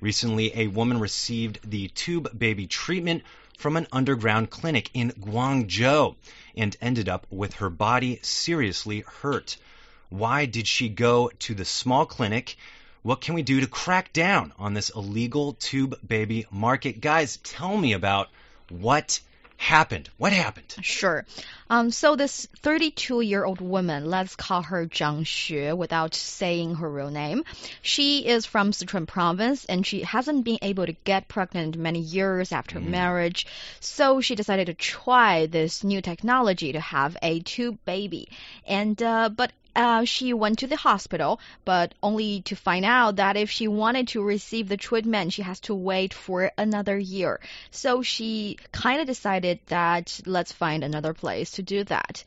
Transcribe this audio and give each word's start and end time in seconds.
Recently, 0.00 0.50
a 0.56 0.68
woman 0.68 0.98
received 0.98 1.58
the 1.62 1.88
tube 1.88 2.38
baby 2.38 2.66
treatment 2.66 3.22
from 3.58 3.76
an 3.76 3.86
underground 3.92 4.48
clinic 4.48 4.90
in 4.94 5.10
Guangzhou 5.10 6.16
and 6.56 6.76
ended 6.80 7.08
up 7.08 7.26
with 7.30 7.54
her 7.54 7.68
body 7.68 8.18
seriously 8.22 9.00
hurt. 9.00 9.58
Why 10.08 10.46
did 10.46 10.66
she 10.66 10.88
go 10.88 11.30
to 11.40 11.54
the 11.54 11.66
small 11.66 12.06
clinic? 12.06 12.56
What 13.02 13.20
can 13.20 13.34
we 13.34 13.42
do 13.42 13.60
to 13.60 13.66
crack 13.66 14.12
down 14.14 14.54
on 14.58 14.72
this 14.72 14.88
illegal 14.88 15.52
tube 15.52 15.98
baby 16.06 16.46
market? 16.50 17.02
Guys, 17.02 17.36
tell 17.38 17.76
me 17.76 17.92
about 17.92 18.30
what 18.70 19.20
happened? 19.60 20.08
What 20.16 20.32
happened? 20.32 20.74
Sure. 20.80 21.26
Um, 21.68 21.90
so 21.90 22.16
this 22.16 22.48
32 22.62 23.20
year 23.20 23.44
old 23.44 23.60
woman, 23.60 24.06
let's 24.06 24.34
call 24.34 24.62
her 24.62 24.86
Zhang 24.86 25.20
Xue 25.20 25.76
without 25.76 26.14
saying 26.14 26.76
her 26.76 26.90
real 26.90 27.10
name. 27.10 27.44
She 27.82 28.26
is 28.26 28.46
from 28.46 28.72
Sichuan 28.72 29.06
province 29.06 29.66
and 29.66 29.86
she 29.86 30.02
hasn't 30.02 30.44
been 30.44 30.58
able 30.62 30.86
to 30.86 30.96
get 31.04 31.28
pregnant 31.28 31.76
many 31.76 32.00
years 32.00 32.52
after 32.52 32.80
Mm. 32.80 32.86
marriage. 32.86 33.46
So 33.80 34.20
she 34.20 34.34
decided 34.34 34.66
to 34.66 34.74
try 34.74 35.46
this 35.46 35.84
new 35.84 36.00
technology 36.00 36.72
to 36.72 36.80
have 36.80 37.16
a 37.22 37.40
tube 37.40 37.78
baby. 37.84 38.28
And, 38.66 39.00
uh, 39.02 39.28
but 39.28 39.52
uh, 39.74 40.04
she 40.04 40.32
went 40.32 40.58
to 40.60 40.66
the 40.66 40.76
hospital, 40.76 41.40
but 41.64 41.94
only 42.02 42.42
to 42.42 42.56
find 42.56 42.84
out 42.84 43.16
that 43.16 43.36
if 43.36 43.50
she 43.50 43.68
wanted 43.68 44.08
to 44.08 44.22
receive 44.22 44.68
the 44.68 44.76
treatment, 44.76 45.32
she 45.32 45.42
has 45.42 45.60
to 45.60 45.74
wait 45.74 46.12
for 46.12 46.50
another 46.58 46.98
year. 46.98 47.40
So 47.70 48.02
she 48.02 48.58
kind 48.72 49.00
of 49.00 49.06
decided 49.06 49.60
that 49.66 50.20
let's 50.26 50.52
find 50.52 50.82
another 50.82 51.14
place 51.14 51.52
to 51.52 51.62
do 51.62 51.84
that. 51.84 52.24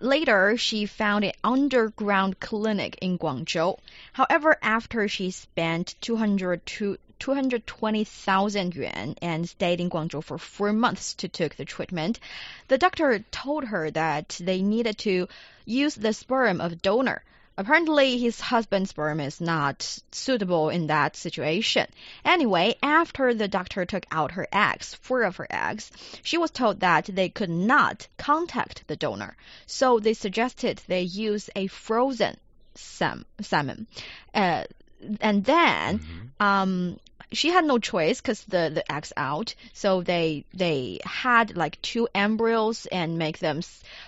Later, 0.00 0.56
she 0.56 0.86
found 0.86 1.24
an 1.24 1.32
underground 1.42 2.38
clinic 2.38 2.98
in 3.02 3.18
Guangzhou. 3.18 3.78
However, 4.12 4.56
after 4.62 5.08
she 5.08 5.32
spent 5.32 5.96
200 6.00 6.64
to 6.64 6.98
220,000 7.18 8.74
yuan 8.74 9.14
and 9.20 9.48
stayed 9.48 9.80
in 9.80 9.90
Guangzhou 9.90 10.22
for 10.22 10.38
four 10.38 10.72
months 10.72 11.14
to 11.14 11.28
take 11.28 11.56
the 11.56 11.64
treatment, 11.64 12.20
the 12.68 12.78
doctor 12.78 13.18
told 13.30 13.64
her 13.64 13.90
that 13.90 14.38
they 14.40 14.62
needed 14.62 14.98
to 14.98 15.28
use 15.64 15.94
the 15.94 16.12
sperm 16.12 16.60
of 16.60 16.82
donor. 16.82 17.22
Apparently, 17.58 18.18
his 18.18 18.40
husband's 18.40 18.90
sperm 18.90 19.18
is 19.18 19.40
not 19.40 19.98
suitable 20.12 20.68
in 20.70 20.86
that 20.86 21.16
situation. 21.16 21.86
Anyway, 22.24 22.76
after 22.84 23.34
the 23.34 23.48
doctor 23.48 23.84
took 23.84 24.06
out 24.12 24.30
her 24.30 24.46
eggs, 24.52 24.94
four 24.94 25.24
of 25.24 25.36
her 25.36 25.46
eggs, 25.50 25.90
she 26.22 26.38
was 26.38 26.52
told 26.52 26.78
that 26.80 27.06
they 27.06 27.28
could 27.28 27.50
not 27.50 28.06
contact 28.16 28.84
the 28.86 28.94
donor. 28.94 29.36
So 29.66 29.98
they 29.98 30.14
suggested 30.14 30.80
they 30.86 31.02
use 31.02 31.50
a 31.56 31.66
frozen 31.66 32.36
sam- 32.76 33.26
salmon. 33.40 33.88
Uh, 34.32 34.62
and 35.20 35.44
then 35.44 36.30
um, 36.38 36.98
she 37.32 37.50
had 37.50 37.64
no 37.64 37.78
choice 37.78 38.20
because 38.20 38.42
the 38.44 38.70
the 38.72 38.92
eggs 38.92 39.12
out. 39.16 39.54
So 39.72 40.02
they 40.02 40.44
they 40.54 41.00
had 41.04 41.56
like 41.56 41.80
two 41.82 42.08
embryos 42.14 42.86
and 42.86 43.18
make 43.18 43.38
them. 43.38 43.60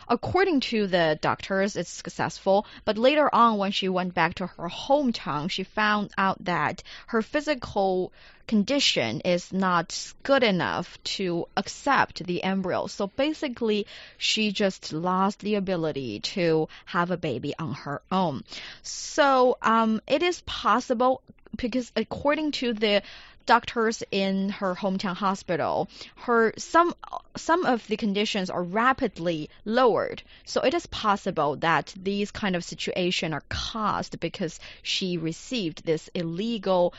According 0.08 0.60
to 0.60 0.86
the 0.86 1.18
doctors, 1.20 1.76
it's 1.76 1.90
successful. 1.90 2.66
But 2.84 2.98
later 2.98 3.32
on, 3.34 3.58
when 3.58 3.72
she 3.72 3.88
went 3.88 4.14
back 4.14 4.34
to 4.36 4.46
her 4.46 4.68
hometown, 4.68 5.50
she 5.50 5.64
found 5.64 6.12
out 6.16 6.44
that 6.44 6.82
her 7.08 7.22
physical 7.22 8.12
condition 8.46 9.20
is 9.20 9.52
not 9.52 10.12
good 10.24 10.42
enough 10.42 10.98
to 11.04 11.46
accept 11.56 12.24
the 12.24 12.42
embryo. 12.42 12.88
So 12.88 13.06
basically, 13.06 13.86
she 14.18 14.50
just 14.50 14.92
lost 14.92 15.38
the 15.38 15.54
ability 15.54 16.20
to 16.34 16.68
have 16.86 17.12
a 17.12 17.16
baby 17.16 17.54
on 17.56 17.74
her 17.74 18.02
own. 18.10 18.42
So 18.82 19.56
um, 19.62 20.00
it 20.08 20.24
is 20.24 20.40
possible 20.40 21.22
because 21.56 21.92
according 21.96 22.52
to 22.52 22.72
the 22.72 23.02
doctors 23.46 24.02
in 24.10 24.48
her 24.50 24.74
hometown 24.74 25.16
hospital, 25.16 25.88
her 26.16 26.52
some 26.56 26.94
some 27.36 27.64
of 27.66 27.86
the 27.88 27.96
conditions 27.96 28.50
are 28.50 28.62
rapidly 28.62 29.50
lowered. 29.64 30.22
So 30.44 30.60
it 30.60 30.74
is 30.74 30.86
possible 30.86 31.56
that 31.56 31.94
these 32.00 32.30
kind 32.30 32.54
of 32.54 32.64
situation 32.64 33.32
are 33.32 33.42
caused 33.48 34.20
because 34.20 34.60
she 34.82 35.16
received 35.16 35.84
this 35.84 36.08
illegal, 36.14 36.94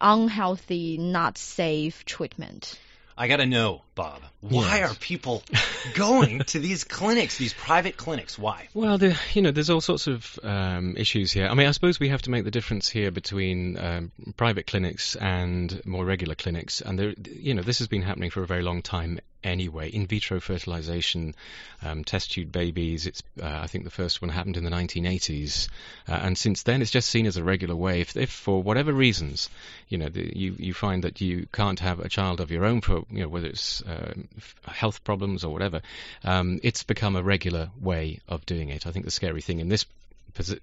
unhealthy, 0.00 0.98
not 0.98 1.38
safe 1.38 2.04
treatment. 2.04 2.78
I 3.22 3.28
gotta 3.28 3.46
know, 3.46 3.82
Bob. 3.94 4.20
Why 4.40 4.78
Yes. 4.78 4.90
are 4.90 4.94
people 4.96 5.44
going 5.94 6.40
to 6.40 6.58
these 6.58 6.82
clinics, 6.82 7.38
these 7.38 7.54
private 7.54 7.96
clinics? 7.96 8.36
Why? 8.36 8.66
Well, 8.74 8.98
the, 8.98 9.16
you 9.32 9.42
know, 9.42 9.52
there's 9.52 9.70
all 9.70 9.80
sorts 9.80 10.08
of 10.08 10.40
um, 10.42 10.96
issues 10.96 11.30
here. 11.30 11.46
I 11.46 11.54
mean, 11.54 11.68
I 11.68 11.70
suppose 11.70 12.00
we 12.00 12.08
have 12.08 12.22
to 12.22 12.30
make 12.30 12.42
the 12.42 12.50
difference 12.50 12.88
here 12.88 13.12
between 13.12 13.78
um, 13.78 14.10
private 14.36 14.66
clinics 14.66 15.14
and 15.14 15.80
more 15.86 16.04
regular 16.04 16.34
clinics. 16.34 16.80
And 16.80 16.98
there, 16.98 17.14
you 17.32 17.54
know, 17.54 17.62
this 17.62 17.78
has 17.78 17.86
been 17.86 18.02
happening 18.02 18.30
for 18.30 18.42
a 18.42 18.46
very 18.48 18.62
long 18.64 18.82
time 18.82 19.20
anyway. 19.44 19.88
In 19.90 20.06
vitro 20.06 20.40
fertilization, 20.40 21.34
um, 21.82 22.04
test 22.04 22.32
tube 22.32 22.52
babies. 22.52 23.06
It's, 23.06 23.22
uh, 23.40 23.60
I 23.62 23.66
think, 23.66 23.84
the 23.84 23.90
first 23.90 24.22
one 24.22 24.30
happened 24.30 24.56
in 24.56 24.64
the 24.64 24.70
1980s, 24.70 25.68
uh, 26.08 26.12
and 26.12 26.36
since 26.36 26.62
then, 26.62 26.82
it's 26.82 26.90
just 26.90 27.10
seen 27.10 27.26
as 27.26 27.36
a 27.36 27.44
regular 27.44 27.76
way. 27.76 28.00
If, 28.00 28.16
if 28.16 28.30
for 28.30 28.62
whatever 28.62 28.92
reasons, 28.92 29.50
you 29.88 29.98
know, 29.98 30.08
the, 30.08 30.36
you 30.36 30.54
you 30.58 30.74
find 30.74 31.04
that 31.04 31.20
you 31.20 31.46
can't 31.52 31.80
have 31.80 32.00
a 32.00 32.08
child 32.08 32.40
of 32.40 32.50
your 32.50 32.64
own, 32.64 32.80
for 32.80 33.04
you 33.10 33.22
know, 33.22 33.28
whether 33.28 33.48
it's 33.48 33.82
f- 33.86 34.54
health 34.66 35.04
problems 35.04 35.44
or 35.44 35.52
whatever, 35.52 35.82
um, 36.24 36.60
it's 36.62 36.82
become 36.82 37.16
a 37.16 37.22
regular 37.22 37.70
way 37.80 38.20
of 38.28 38.46
doing 38.46 38.68
it. 38.68 38.86
I 38.86 38.90
think 38.90 39.04
the 39.04 39.10
scary 39.10 39.40
thing 39.40 39.60
in 39.60 39.68
this 39.68 39.86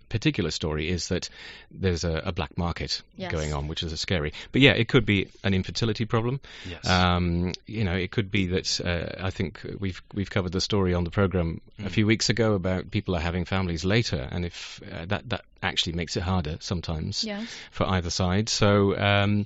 particular 0.10 0.52
story 0.52 0.90
is 0.90 1.08
that 1.10 1.30
there's 1.72 2.04
a, 2.04 2.22
a 2.26 2.32
black 2.32 2.58
market 2.58 3.02
Yes. 3.18 3.32
going 3.32 3.54
on, 3.54 3.68
which 3.68 3.84
is 3.84 3.92
a 3.92 3.98
scary. 3.98 4.34
But 4.52 4.62
yeah, 4.62 4.72
it 4.72 4.88
could 4.88 5.06
be 5.06 5.30
an 5.44 5.54
infertility 5.54 6.06
problem. 6.06 6.40
Yes. 6.70 6.88
Um, 6.88 7.54
you 7.68 7.84
know, 7.84 7.94
it 7.96 8.12
could 8.12 8.32
be 8.32 8.48
that 8.48 8.80
uh, 8.82 9.24
I 9.26 9.30
think 9.30 9.62
we've 9.80 10.02
we've 10.14 10.30
covered 10.30 10.52
the 10.54 10.62
story 10.62 10.94
on 10.94 11.04
the 11.04 11.12
program 11.12 11.60
a 11.84 11.90
few 11.90 12.06
weeks 12.08 12.30
ago 12.30 12.54
about 12.54 12.92
people 12.92 13.16
are 13.16 13.20
having 13.22 13.46
families 13.46 13.84
later, 13.86 14.28
and 14.32 14.46
if 14.46 14.82
uh, 14.92 15.06
that 15.06 15.28
that 15.30 15.42
actually 15.62 15.94
makes 15.94 16.16
it 16.16 16.24
harder 16.24 16.58
sometimes 16.62 17.24
Yes. 17.24 17.54
for 17.72 17.86
either 17.88 18.10
side. 18.10 18.48
So, 18.50 18.98
um, 18.98 19.46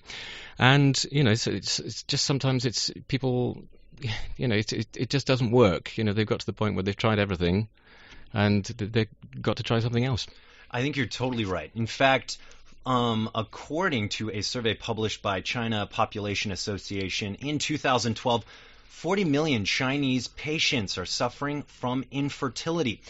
and 0.60 1.04
you 1.12 1.24
know, 1.24 1.34
so 1.34 1.52
it's, 1.52 1.80
it's 1.80 2.04
just 2.04 2.26
sometimes 2.26 2.66
it's 2.66 2.92
people, 3.08 3.64
you 4.38 4.48
know, 4.48 4.56
it, 4.56 4.72
it 4.74 4.88
it 4.96 5.10
just 5.10 5.26
doesn't 5.28 5.52
work. 5.52 5.98
You 5.98 6.04
know, 6.04 6.14
they've 6.14 6.28
got 6.28 6.42
to 6.42 6.46
the 6.46 6.54
point 6.54 6.76
where 6.76 6.84
they've 6.84 6.96
tried 6.96 7.20
everything, 7.20 7.68
and 8.34 8.64
they've 8.66 9.08
got 9.42 9.58
to 9.58 9.64
try 9.64 9.80
something 9.80 10.04
else. 10.04 10.28
I 10.70 10.82
think 10.82 10.98
you're 10.98 11.06
totally 11.06 11.46
right. 11.46 11.72
In 11.76 11.88
fact, 11.88 12.38
um, 12.86 13.30
according 13.34 14.10
to 14.10 14.32
a 14.32 14.42
survey 14.42 14.74
published 14.74 15.22
by 15.22 15.42
China 15.42 15.88
Population 15.90 16.52
Association 16.52 17.36
in 17.36 17.60
2012, 17.60 18.44
40 18.90 19.24
million 19.26 19.66
Chinese 19.66 20.28
patients 20.28 20.98
are 20.98 21.06
suffering 21.06 21.64
from 21.64 22.06
infertility. 22.12 23.02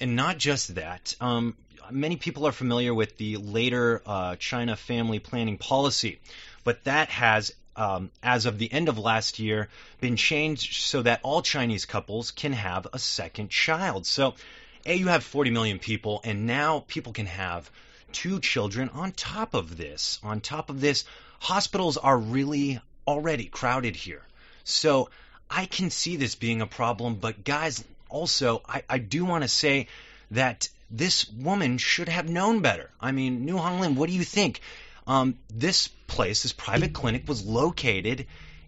And 0.00 0.16
not 0.16 0.38
just 0.38 0.74
that, 0.74 1.14
um, 1.20 1.56
many 1.90 2.16
people 2.16 2.46
are 2.46 2.52
familiar 2.52 2.92
with 2.92 3.16
the 3.16 3.36
later 3.36 4.02
uh, 4.04 4.36
China 4.36 4.76
family 4.76 5.18
planning 5.18 5.58
policy, 5.58 6.18
but 6.64 6.84
that 6.84 7.08
has 7.10 7.52
um, 7.76 8.10
as 8.22 8.46
of 8.46 8.58
the 8.58 8.70
end 8.70 8.88
of 8.88 8.98
last 8.98 9.38
year, 9.38 9.68
been 10.00 10.16
changed 10.16 10.74
so 10.74 11.02
that 11.02 11.20
all 11.22 11.42
Chinese 11.42 11.86
couples 11.86 12.30
can 12.30 12.52
have 12.52 12.86
a 12.92 12.98
second 12.98 13.50
child. 13.50 14.06
So, 14.06 14.34
A, 14.84 14.94
you 14.94 15.08
have 15.08 15.24
40 15.24 15.50
million 15.50 15.78
people, 15.78 16.20
and 16.24 16.46
now 16.46 16.84
people 16.88 17.12
can 17.12 17.26
have 17.26 17.70
two 18.12 18.40
children 18.40 18.88
on 18.90 19.12
top 19.12 19.54
of 19.54 19.76
this. 19.76 20.18
On 20.22 20.40
top 20.40 20.70
of 20.70 20.80
this, 20.80 21.04
hospitals 21.38 21.96
are 21.96 22.18
really 22.18 22.80
already 23.06 23.44
crowded 23.44 23.96
here. 23.96 24.22
So, 24.64 25.10
I 25.50 25.66
can 25.66 25.90
see 25.90 26.16
this 26.16 26.34
being 26.34 26.62
a 26.62 26.66
problem, 26.66 27.16
but 27.16 27.44
guys, 27.44 27.84
also, 28.08 28.62
I, 28.68 28.82
I 28.88 28.98
do 28.98 29.24
want 29.24 29.42
to 29.44 29.48
say 29.48 29.88
that 30.30 30.68
this 30.90 31.28
woman 31.30 31.78
should 31.78 32.08
have 32.08 32.28
known 32.28 32.60
better. 32.60 32.90
I 33.00 33.12
mean, 33.12 33.44
Niu 33.44 33.56
Honglin, 33.56 33.96
what 33.96 34.08
do 34.08 34.14
you 34.14 34.24
think? 34.24 34.60
Um, 35.06 35.38
this 35.52 35.88
place, 36.06 36.42
this 36.42 36.52
private 36.52 36.92
clinic, 36.92 37.28
was 37.28 37.44
located 37.44 38.26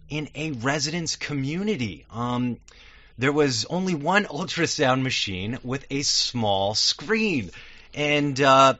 in 0.09 0.29
a 0.35 0.51
residence 0.51 1.15
community. 1.15 2.05
Um, 2.11 2.57
there 3.17 3.31
was 3.31 3.65
only 3.65 3.95
one 3.95 4.25
ultrasound 4.25 5.01
machine 5.01 5.57
with 5.63 5.85
a 5.89 6.01
small 6.01 6.75
screen. 6.75 7.51
And 7.93 8.39
uh, 8.41 8.75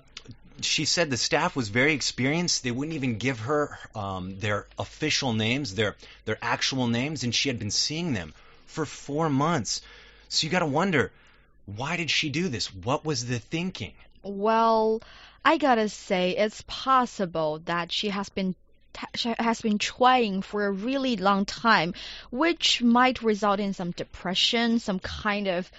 she 0.62 0.86
said 0.86 1.10
the 1.10 1.18
staff 1.18 1.56
was 1.56 1.70
very 1.70 1.94
experienced. 1.94 2.64
They 2.64 2.72
wouldn't 2.72 2.96
even 2.96 3.18
give 3.18 3.40
her 3.40 3.78
um, 3.94 4.40
their 4.40 4.68
official 4.78 5.34
names, 5.34 5.76
their 5.76 5.96
their 6.26 6.38
actual 6.42 6.88
names, 6.88 7.24
and 7.24 7.34
she 7.34 7.50
had 7.50 7.60
been 7.60 7.72
seeing 7.72 8.14
them 8.14 8.34
for 8.68 8.86
four 8.86 9.30
months. 9.30 9.82
So 10.30 10.46
you 10.46 10.52
got 10.52 10.60
to 10.60 10.66
wonder, 10.66 11.12
why 11.66 11.98
did 11.98 12.10
she 12.10 12.30
do 12.30 12.50
this? 12.50 12.74
What 12.74 13.06
was 13.06 13.26
the 13.26 13.40
thinking? 13.40 13.94
Well, 14.22 15.02
I 15.44 15.58
gotta 15.58 15.88
say, 15.90 16.32
it's 16.36 16.64
possible 16.66 17.60
that 17.66 17.92
she 17.92 18.10
has 18.10 18.30
been 18.30 18.56
has 19.40 19.62
been 19.62 19.78
trying 19.78 20.42
for 20.42 20.66
a 20.66 20.72
really 20.72 21.18
long 21.18 21.46
time, 21.46 21.94
which 22.32 22.82
might 22.82 23.22
result 23.22 23.60
in 23.60 23.74
some 23.74 23.92
depression, 23.92 24.80
some 24.80 25.00
kind 25.00 25.48
of 25.48 25.72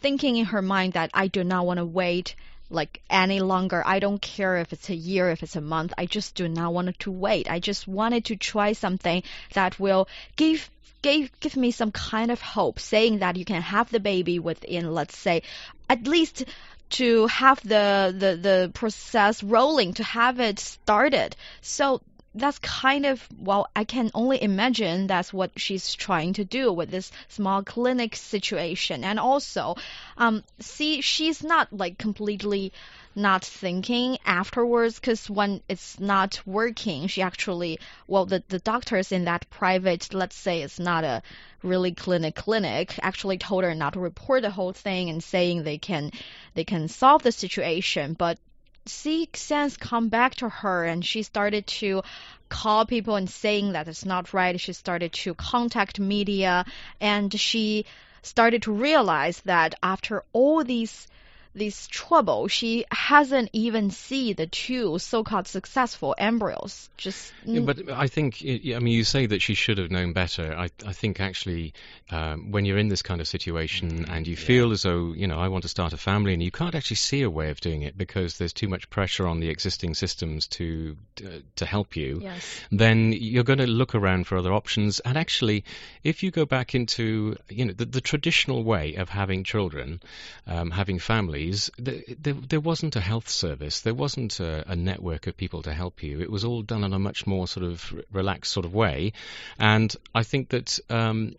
thinking 0.00 0.36
in 0.36 0.46
her 0.46 0.62
mind 0.62 0.94
that 0.94 1.10
I 1.14 1.28
do 1.28 1.44
not 1.44 1.66
want 1.66 1.78
to 1.78 1.84
wait 1.84 2.34
like 2.70 3.00
any 3.08 3.40
longer. 3.40 3.82
I 3.86 3.98
don't 4.00 4.20
care 4.20 4.56
if 4.56 4.72
it's 4.72 4.90
a 4.90 4.94
year, 4.94 5.30
if 5.30 5.42
it's 5.42 5.56
a 5.56 5.60
month. 5.60 5.92
I 5.96 6.06
just 6.06 6.34
do 6.34 6.48
not 6.48 6.72
want 6.72 6.98
to 7.00 7.10
wait. 7.10 7.50
I 7.50 7.60
just 7.60 7.86
wanted 7.86 8.26
to 8.26 8.36
try 8.36 8.72
something 8.72 9.22
that 9.54 9.78
will 9.78 10.08
give 10.36 10.68
give 11.02 11.30
give 11.40 11.56
me 11.56 11.70
some 11.70 11.92
kind 11.92 12.30
of 12.30 12.40
hope, 12.40 12.80
saying 12.80 13.18
that 13.20 13.36
you 13.36 13.44
can 13.44 13.62
have 13.62 13.90
the 13.90 14.00
baby 14.00 14.38
within, 14.38 14.92
let's 14.92 15.16
say, 15.16 15.42
at 15.88 16.06
least 16.06 16.44
to 16.90 17.26
have 17.28 17.60
the 17.62 18.14
the 18.16 18.36
the 18.36 18.70
process 18.74 19.42
rolling, 19.42 19.94
to 19.94 20.04
have 20.04 20.40
it 20.40 20.58
started. 20.58 21.36
So 21.60 22.00
that's 22.36 22.58
kind 22.58 23.06
of 23.06 23.26
well 23.38 23.68
i 23.74 23.84
can 23.84 24.10
only 24.14 24.40
imagine 24.42 25.06
that's 25.06 25.32
what 25.32 25.50
she's 25.56 25.94
trying 25.94 26.32
to 26.34 26.44
do 26.44 26.72
with 26.72 26.90
this 26.90 27.10
small 27.28 27.62
clinic 27.62 28.14
situation. 28.14 29.04
And 29.04 29.18
also 29.18 29.76
um 30.16 30.44
see 30.60 31.00
she's 31.00 31.42
not 31.42 31.72
like 31.72 31.98
completely 31.98 32.72
not 33.14 33.44
thinking 33.44 34.18
afterwards 34.26 35.00
because 35.00 35.30
when 35.30 35.62
it's 35.68 35.98
not 35.98 36.40
working 36.44 37.06
she 37.06 37.22
actually 37.22 37.78
well 38.06 38.26
the, 38.26 38.42
the 38.48 38.58
doctors 38.58 39.10
in 39.10 39.24
that 39.24 39.48
private 39.48 40.12
let's 40.12 40.36
say 40.36 40.62
it's 40.62 40.78
not 40.78 41.02
a 41.02 41.22
really 41.62 41.92
clinic 41.92 42.34
clinic 42.34 42.98
actually 43.02 43.38
told 43.38 43.64
her 43.64 43.74
not 43.74 43.94
to 43.94 44.00
report 44.00 44.42
the 44.42 44.50
whole 44.50 44.72
thing 44.72 45.08
and 45.08 45.22
saying 45.24 45.62
they 45.62 45.78
can 45.78 46.10
they 46.54 46.64
can 46.64 46.88
solve 46.88 47.22
the 47.22 47.32
situation. 47.32 48.14
But 48.14 48.38
see 48.88 49.28
sense 49.34 49.76
come 49.76 50.08
back 50.08 50.34
to 50.36 50.48
her 50.48 50.84
and 50.84 51.04
she 51.04 51.22
started 51.22 51.66
to 51.66 52.02
call 52.48 52.86
people 52.86 53.16
and 53.16 53.28
saying 53.28 53.72
that 53.72 53.88
it's 53.88 54.04
not 54.04 54.32
right. 54.32 54.60
She 54.60 54.72
started 54.72 55.12
to 55.12 55.34
contact 55.34 55.98
media 56.00 56.64
and 57.00 57.32
she 57.38 57.86
started 58.22 58.62
to 58.62 58.72
realize 58.72 59.40
that 59.42 59.74
after 59.82 60.24
all 60.32 60.64
these 60.64 61.06
this 61.56 61.86
trouble, 61.88 62.48
she 62.48 62.84
hasn't 62.90 63.48
even 63.52 63.90
seen 63.90 64.36
the 64.36 64.46
two 64.46 64.98
so-called 64.98 65.48
successful 65.48 66.14
embryos. 66.18 66.90
Just 66.98 67.32
yeah, 67.44 67.60
but 67.60 67.90
I 67.90 68.08
think 68.08 68.42
I 68.44 68.78
mean 68.78 68.88
you 68.88 69.04
say 69.04 69.26
that 69.26 69.40
she 69.40 69.54
should 69.54 69.78
have 69.78 69.90
known 69.90 70.12
better. 70.12 70.54
I 70.54 70.68
I 70.86 70.92
think 70.92 71.18
actually 71.18 71.72
um, 72.10 72.52
when 72.52 72.66
you're 72.66 72.78
in 72.78 72.88
this 72.88 73.02
kind 73.02 73.20
of 73.20 73.28
situation 73.28 74.06
and 74.08 74.26
you 74.26 74.34
yeah. 74.34 74.46
feel 74.46 74.72
as 74.72 74.82
though 74.82 75.14
you 75.14 75.26
know 75.26 75.38
I 75.38 75.48
want 75.48 75.62
to 75.62 75.68
start 75.68 75.92
a 75.94 75.96
family 75.96 76.34
and 76.34 76.42
you 76.42 76.50
can't 76.50 76.74
actually 76.74 76.96
see 76.96 77.22
a 77.22 77.30
way 77.30 77.50
of 77.50 77.60
doing 77.60 77.82
it 77.82 77.96
because 77.96 78.36
there's 78.36 78.52
too 78.52 78.68
much 78.68 78.90
pressure 78.90 79.26
on 79.26 79.40
the 79.40 79.48
existing 79.48 79.94
systems 79.94 80.46
to 80.48 80.96
to, 81.16 81.42
to 81.56 81.66
help 81.66 81.96
you, 81.96 82.20
yes. 82.22 82.60
then 82.70 83.12
you're 83.12 83.44
going 83.44 83.58
to 83.58 83.66
look 83.66 83.94
around 83.94 84.26
for 84.26 84.36
other 84.36 84.52
options. 84.52 85.00
And 85.00 85.16
actually, 85.16 85.64
if 86.04 86.22
you 86.22 86.30
go 86.30 86.44
back 86.44 86.74
into 86.74 87.36
you 87.48 87.64
know 87.64 87.72
the, 87.72 87.86
the 87.86 88.02
traditional 88.02 88.62
way 88.62 88.96
of 88.96 89.08
having 89.08 89.42
children, 89.44 90.00
um, 90.46 90.70
having 90.70 90.98
families 90.98 91.45
there, 91.78 92.02
there, 92.20 92.34
there, 92.34 92.60
wasn't 92.60 92.96
a 92.96 93.00
health 93.00 93.28
service, 93.28 93.80
there 93.80 93.94
wasn't 93.94 94.40
a, 94.40 94.70
a, 94.70 94.76
network 94.76 95.26
of 95.26 95.36
people 95.36 95.62
to 95.62 95.72
help 95.72 96.02
you. 96.02 96.20
It 96.20 96.30
was 96.30 96.44
all 96.44 96.62
done 96.62 96.84
in 96.84 96.92
a 96.92 96.98
much 96.98 97.26
more 97.26 97.46
sort 97.46 97.64
of 97.64 97.94
relaxed 98.12 98.52
sort 98.52 98.66
of 98.66 98.74
way. 98.74 99.12
And 99.58 99.94
I 100.14 100.22
think 100.22 100.50
that 100.50 100.78
um, 100.90 101.36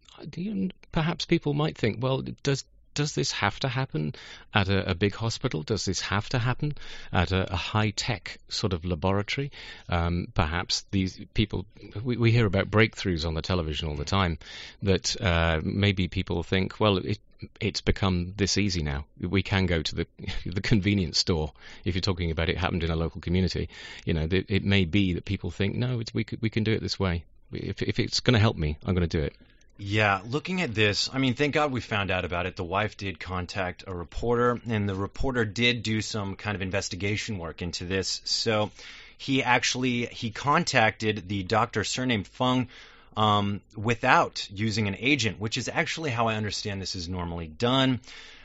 perhaps 0.91 1.25
people 1.25 1.53
might 1.53 1.77
think, 1.77 2.01
well, 2.01 2.23
does 2.43 2.63
does 2.93 3.13
this 3.13 3.31
have 3.31 3.59
to 3.59 3.67
happen 3.67 4.15
at 4.53 4.69
a, 4.69 4.91
a, 4.91 4.95
big 4.95 5.13
hospital? 5.13 5.61
Does 5.61 5.85
this 5.85 6.01
have 6.01 6.27
to 6.29 6.39
happen 6.39 6.73
at 7.13 7.31
a, 7.31 7.53
a 7.53 7.55
high 7.55 7.91
tech 7.91 8.39
sort 8.49 8.73
of 8.73 8.85
laboratory? 8.85 9.51
Um, 9.87 10.27
perhaps 10.33 10.85
these 10.91 11.19
people, 11.33 11.65
we, 12.03 12.17
we, 12.17 12.31
hear 12.31 12.45
about 12.45 12.71
breakthroughs 12.71 13.25
on 13.25 13.35
the 13.35 13.41
television 13.41 13.87
all 13.87 13.95
the 13.95 14.05
time 14.05 14.39
that 14.81 15.19
uh, 15.21 15.61
maybe 15.63 16.07
people 16.07 16.41
think, 16.41 16.79
well, 16.79 16.97
it, 16.97 17.19
it's 17.61 17.81
become 17.81 18.33
this 18.35 18.57
easy 18.57 18.81
now. 18.81 19.05
We 19.19 19.43
can 19.43 19.67
go 19.67 19.81
to 19.81 19.95
the 19.95 20.07
the 20.45 20.61
convenience 20.61 21.19
store 21.19 21.51
if 21.85 21.93
you're 21.93 22.01
talking 22.01 22.31
about 22.31 22.49
it 22.49 22.57
happened 22.57 22.83
in 22.83 22.91
a 22.91 22.95
local 22.95 23.21
community. 23.21 23.69
You 24.05 24.13
know, 24.13 24.27
it, 24.29 24.45
it 24.49 24.63
may 24.63 24.85
be 24.85 25.13
that 25.13 25.25
people 25.25 25.51
think, 25.51 25.75
no, 25.75 26.01
we 26.13 26.25
we 26.41 26.49
can 26.49 26.63
do 26.63 26.73
it 26.73 26.81
this 26.81 26.99
way. 26.99 27.25
If 27.51 27.81
if 27.81 27.99
it's 27.99 28.19
going 28.19 28.33
to 28.33 28.39
help 28.39 28.57
me, 28.57 28.77
I'm 28.85 28.95
going 28.95 29.07
to 29.07 29.17
do 29.17 29.23
it. 29.23 29.35
Yeah, 29.79 30.21
looking 30.25 30.61
at 30.61 30.73
this, 30.73 31.07
I 31.13 31.19
mean, 31.19 31.35
thank 31.35 31.53
God 31.53 31.71
we 31.71 31.81
found 31.81 32.09
out 32.09 32.25
about 32.25 32.47
it. 32.47 32.55
The 32.55 32.63
wife 32.63 32.97
did 32.97 33.19
contact 33.19 33.83
a 33.85 33.93
reporter, 33.93 34.59
and 34.67 34.89
the 34.89 34.95
reporter 34.95 35.45
did 35.45 35.83
do 35.83 36.01
some 36.01 36.35
kind 36.35 36.55
of 36.55 36.63
investigation 36.63 37.37
work 37.37 37.61
into 37.61 37.85
this. 37.85 38.21
So 38.25 38.71
he 39.17 39.43
actually 39.43 40.07
he 40.07 40.31
contacted 40.31 41.27
the 41.29 41.43
doctor 41.43 41.83
surnamed 41.83 42.27
Fung 42.27 42.69
um, 43.15 43.61
without 43.75 44.47
using 44.51 44.87
an 44.87 44.95
agent, 44.97 45.39
which 45.39 45.57
is 45.57 45.69
actually 45.71 46.09
how 46.09 46.27
I 46.27 46.35
understand 46.35 46.81
this 46.81 46.95
is 46.95 47.07
normally 47.07 47.47
done. 47.47 47.99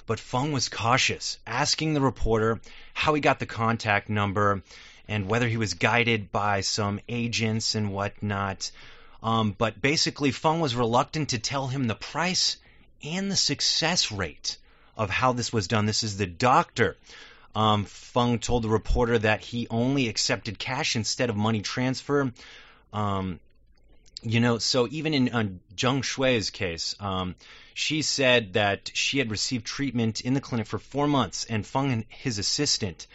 But 0.06 0.20
Fung 0.20 0.52
was 0.52 0.69
cautious, 0.69 1.38
asking 1.46 1.94
the 1.94 2.00
reporter 2.00 2.61
how 2.93 3.14
he 3.14 3.20
got 3.23 3.38
the 3.38 3.46
contact 3.46 4.11
number 4.11 4.62
and 5.08 5.29
whether 5.29 5.49
he 5.49 5.56
was 5.56 5.75
guided 5.75 6.31
by 6.32 6.61
some 6.61 7.00
agents 7.08 7.75
and 7.75 7.93
whatnot. 7.93 8.70
Um, 9.22 9.54
but 9.56 9.80
basically, 9.80 10.32
Feng 10.32 10.60
was 10.60 10.74
reluctant 10.74 11.30
to 11.30 11.38
tell 11.38 11.69
him 11.69 11.86
the 11.86 11.94
price 11.94 12.56
and 13.02 13.30
the 13.30 13.36
success 13.36 14.10
rate 14.10 14.56
of 14.96 15.10
how 15.10 15.32
this 15.32 15.52
was 15.52 15.69
done. 15.69 15.86
This 15.86 16.02
is 16.02 16.16
the 16.16 16.26
doctor. 16.26 16.96
Um, 17.54 17.84
Feng 17.84 18.38
told 18.38 18.64
the 18.64 18.69
reporter 18.69 19.19
that 19.19 19.42
he 19.42 19.69
only 19.69 20.08
accepted 20.08 20.58
cash 20.58 20.96
instead 20.96 21.30
of 21.30 21.36
money 21.36 21.60
transfer. 21.60 22.32
Um, 22.92 23.40
you 24.22 24.40
know, 24.40 24.58
so 24.58 24.88
even 24.90 25.14
in 25.14 25.28
uh, 25.28 25.44
Zheng 25.76 26.02
Shui's 26.02 26.50
case, 26.50 26.94
um, 27.00 27.34
she 27.74 28.02
said 28.02 28.54
that 28.54 28.90
she 28.94 29.19
had 29.19 29.30
received 29.30 29.66
treatment 29.66 30.20
in 30.20 30.34
the 30.34 30.40
clinic 30.40 30.66
for 30.66 30.78
four 30.78 31.08
months, 31.08 31.44
and 31.44 31.66
Feng 31.66 31.92
and 31.92 32.04
his 32.08 32.38
assistant 32.38 33.06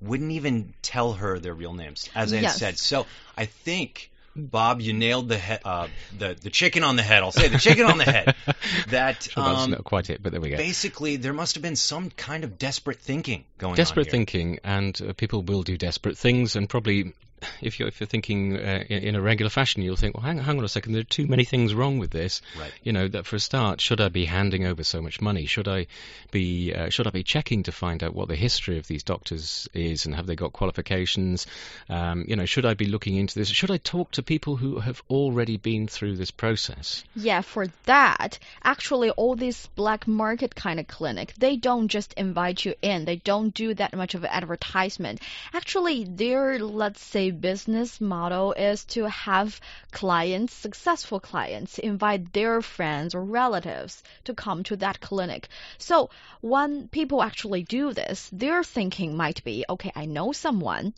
wouldn't 0.00 0.32
even 0.32 0.74
tell 0.82 1.14
her 1.14 1.38
their 1.38 1.54
real 1.54 1.72
names, 1.72 2.10
as 2.14 2.32
I 2.32 2.40
yes. 2.40 2.58
said. 2.58 2.78
So 2.78 3.06
I 3.36 3.46
think 3.46 4.10
Bob, 4.36 4.80
you 4.80 4.92
nailed 4.92 5.28
the 5.28 5.38
he- 5.38 5.56
uh, 5.64 5.88
the 6.18 6.36
the 6.40 6.50
chicken 6.50 6.84
on 6.84 6.96
the 6.96 7.02
head. 7.02 7.22
I'll 7.22 7.32
say 7.32 7.48
the 7.48 7.58
chicken 7.58 7.86
on 7.86 7.98
the 7.98 8.04
head. 8.04 8.34
That 8.88 9.22
sure, 9.22 9.42
um, 9.42 9.54
that's 9.54 9.68
not 9.68 9.84
quite 9.84 10.10
it, 10.10 10.22
but 10.22 10.32
there 10.32 10.40
we 10.40 10.50
go. 10.50 10.56
Basically, 10.56 11.16
there 11.16 11.32
must 11.32 11.54
have 11.54 11.62
been 11.62 11.76
some 11.76 12.10
kind 12.10 12.44
of 12.44 12.58
desperate 12.58 13.00
thinking 13.00 13.44
going. 13.58 13.74
Desperate 13.74 14.10
thinking, 14.10 14.58
and 14.62 15.00
uh, 15.00 15.12
people 15.12 15.42
will 15.42 15.62
do 15.62 15.76
desperate 15.76 16.16
things, 16.18 16.56
and 16.56 16.68
probably 16.68 17.14
if 17.60 17.78
you're 17.78 17.88
if 17.88 18.00
you're 18.00 18.06
thinking 18.06 18.56
uh, 18.56 18.84
in, 18.88 19.02
in, 19.02 19.14
a 19.14 19.20
regular 19.20 19.50
fashion, 19.50 19.82
you'll 19.82 19.96
think, 19.96 20.16
well, 20.16 20.24
hang, 20.24 20.38
hang 20.38 20.58
on 20.58 20.64
a 20.64 20.68
second, 20.68 20.92
there 20.92 21.00
are 21.00 21.04
too 21.04 21.26
many 21.26 21.44
things 21.44 21.74
wrong 21.74 21.98
with 21.98 22.10
this. 22.10 22.42
Right. 22.58 22.72
You 22.82 22.92
know 22.92 23.08
that 23.08 23.26
for 23.26 23.36
a 23.36 23.40
start, 23.40 23.80
should 23.80 24.00
I 24.00 24.08
be 24.08 24.24
handing 24.24 24.66
over 24.66 24.84
so 24.84 25.02
much 25.02 25.20
money? 25.20 25.46
Should 25.46 25.68
I 25.68 25.86
be 26.30 26.74
uh, 26.74 26.90
should 26.90 27.06
I 27.06 27.10
be 27.10 27.22
checking 27.22 27.64
to 27.64 27.72
find 27.72 28.02
out 28.02 28.14
what 28.14 28.28
the 28.28 28.36
history 28.36 28.78
of 28.78 28.86
these 28.86 29.02
doctors 29.02 29.68
is 29.74 30.06
and 30.06 30.14
have 30.14 30.26
they 30.26 30.36
got 30.36 30.52
qualifications? 30.52 31.46
Um, 31.88 32.24
you 32.28 32.36
know, 32.36 32.46
should 32.46 32.66
I 32.66 32.74
be 32.74 32.86
looking 32.86 33.16
into 33.16 33.38
this? 33.38 33.48
Should 33.48 33.70
I 33.70 33.78
talk 33.78 34.12
to 34.12 34.22
people 34.22 34.56
who 34.56 34.80
have 34.80 35.02
already 35.10 35.56
been 35.56 35.88
through 35.88 36.16
this 36.16 36.30
process? 36.30 37.04
Yeah, 37.14 37.40
for 37.40 37.66
that, 37.84 38.38
actually, 38.62 39.10
all 39.10 39.36
these 39.36 39.66
black 39.74 40.06
market 40.06 40.54
kind 40.54 40.80
of 40.80 40.86
clinic, 40.86 41.34
they 41.38 41.56
don't 41.56 41.88
just 41.88 42.12
invite 42.14 42.64
you 42.64 42.74
in. 42.82 43.04
They 43.04 43.16
don't 43.16 43.52
do 43.52 43.74
that 43.74 43.94
much 43.96 44.14
of 44.14 44.24
advertisement. 44.24 45.20
Actually, 45.52 46.04
they're 46.04 46.58
let's 46.58 47.02
say 47.02 47.25
business 47.30 48.00
model 48.00 48.52
is 48.52 48.84
to 48.86 49.04
have 49.08 49.60
clients, 49.90 50.52
successful 50.52 51.20
clients, 51.20 51.78
invite 51.78 52.32
their 52.32 52.62
friends 52.62 53.14
or 53.14 53.24
relatives 53.24 54.02
to 54.24 54.34
come 54.34 54.62
to 54.64 54.76
that 54.76 55.00
clinic. 55.00 55.48
So 55.78 56.10
when 56.40 56.88
people 56.88 57.22
actually 57.22 57.62
do 57.62 57.92
this, 57.92 58.28
their 58.32 58.62
thinking 58.62 59.16
might 59.16 59.42
be, 59.44 59.64
okay, 59.68 59.92
I 59.94 60.06
know 60.06 60.32
someone 60.32 60.94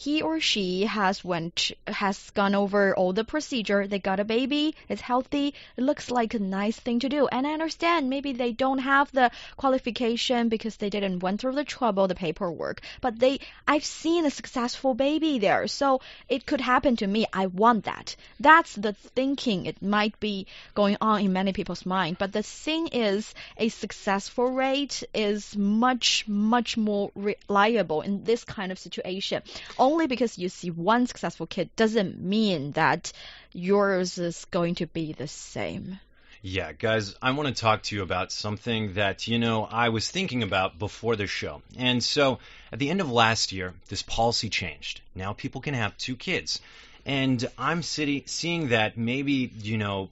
he 0.00 0.22
or 0.22 0.40
she 0.40 0.86
has 0.86 1.22
went 1.22 1.72
has 1.86 2.30
gone 2.30 2.54
over 2.54 2.96
all 2.96 3.12
the 3.12 3.22
procedure. 3.22 3.86
They 3.86 3.98
got 3.98 4.18
a 4.18 4.24
baby. 4.24 4.74
It's 4.88 5.02
healthy. 5.02 5.52
It 5.76 5.82
looks 5.82 6.10
like 6.10 6.32
a 6.32 6.38
nice 6.38 6.80
thing 6.80 7.00
to 7.00 7.10
do. 7.10 7.28
And 7.30 7.46
I 7.46 7.52
understand 7.52 8.08
maybe 8.08 8.32
they 8.32 8.52
don't 8.52 8.78
have 8.78 9.12
the 9.12 9.30
qualification 9.58 10.48
because 10.48 10.76
they 10.76 10.88
didn't 10.88 11.18
went 11.18 11.42
through 11.42 11.56
the 11.56 11.64
trouble, 11.64 12.08
the 12.08 12.14
paperwork. 12.14 12.80
But 13.02 13.18
they, 13.18 13.40
I've 13.68 13.84
seen 13.84 14.24
a 14.24 14.30
successful 14.30 14.94
baby 14.94 15.38
there, 15.38 15.66
so 15.66 16.00
it 16.30 16.46
could 16.46 16.62
happen 16.62 16.96
to 16.96 17.06
me. 17.06 17.26
I 17.30 17.44
want 17.48 17.84
that. 17.84 18.16
That's 18.38 18.74
the 18.74 18.94
thinking. 18.94 19.66
It 19.66 19.82
might 19.82 20.18
be 20.18 20.46
going 20.74 20.96
on 21.02 21.20
in 21.20 21.34
many 21.34 21.52
people's 21.52 21.84
mind. 21.84 22.16
But 22.18 22.32
the 22.32 22.42
thing 22.42 22.86
is, 22.88 23.34
a 23.58 23.68
successful 23.68 24.46
rate 24.46 25.04
is 25.12 25.54
much 25.54 26.26
much 26.26 26.78
more 26.78 27.10
reliable 27.14 28.00
in 28.00 28.24
this 28.24 28.44
kind 28.44 28.72
of 28.72 28.78
situation 28.78 29.42
only 29.90 30.06
because 30.06 30.38
you 30.38 30.48
see 30.48 30.70
one 30.70 31.06
successful 31.06 31.46
kid 31.46 31.74
doesn't 31.76 32.20
mean 32.20 32.72
that 32.72 33.12
yours 33.52 34.18
is 34.18 34.44
going 34.46 34.76
to 34.76 34.86
be 34.86 35.12
the 35.12 35.28
same. 35.28 35.98
Yeah, 36.42 36.72
guys, 36.72 37.14
I 37.20 37.32
want 37.32 37.54
to 37.54 37.60
talk 37.60 37.82
to 37.84 37.96
you 37.96 38.02
about 38.02 38.32
something 38.32 38.94
that, 38.94 39.28
you 39.28 39.38
know, 39.38 39.64
I 39.64 39.90
was 39.90 40.10
thinking 40.10 40.42
about 40.42 40.78
before 40.78 41.16
the 41.16 41.26
show. 41.26 41.60
And 41.76 42.02
so, 42.02 42.38
at 42.72 42.78
the 42.78 42.88
end 42.88 43.02
of 43.02 43.10
last 43.10 43.52
year, 43.52 43.74
this 43.88 44.02
policy 44.02 44.48
changed. 44.48 45.02
Now 45.14 45.34
people 45.34 45.60
can 45.60 45.74
have 45.74 45.98
two 45.98 46.16
kids. 46.16 46.60
And 47.04 47.46
I'm 47.58 47.82
city, 47.82 48.24
seeing 48.26 48.68
that 48.68 48.96
maybe, 48.96 49.50
you 49.60 49.76
know, 49.76 50.08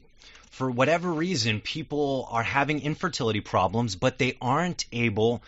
for 0.50 0.70
whatever 0.70 1.10
reason, 1.10 1.60
people 1.60 2.28
are 2.30 2.42
having 2.42 2.82
infertility 2.82 3.40
problems, 3.40 3.96
but 3.96 4.18
they 4.18 4.36
aren't 4.40 4.84
able 4.92 5.42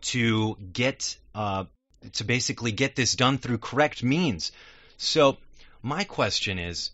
to 0.00 0.56
get 0.72 1.16
uh, 1.34 1.64
to 2.12 2.24
basically 2.24 2.72
get 2.72 2.94
this 2.94 3.14
done 3.14 3.38
through 3.38 3.58
correct 3.58 4.02
means. 4.02 4.52
So 4.96 5.38
my 5.82 6.04
question 6.04 6.58
is, 6.58 6.90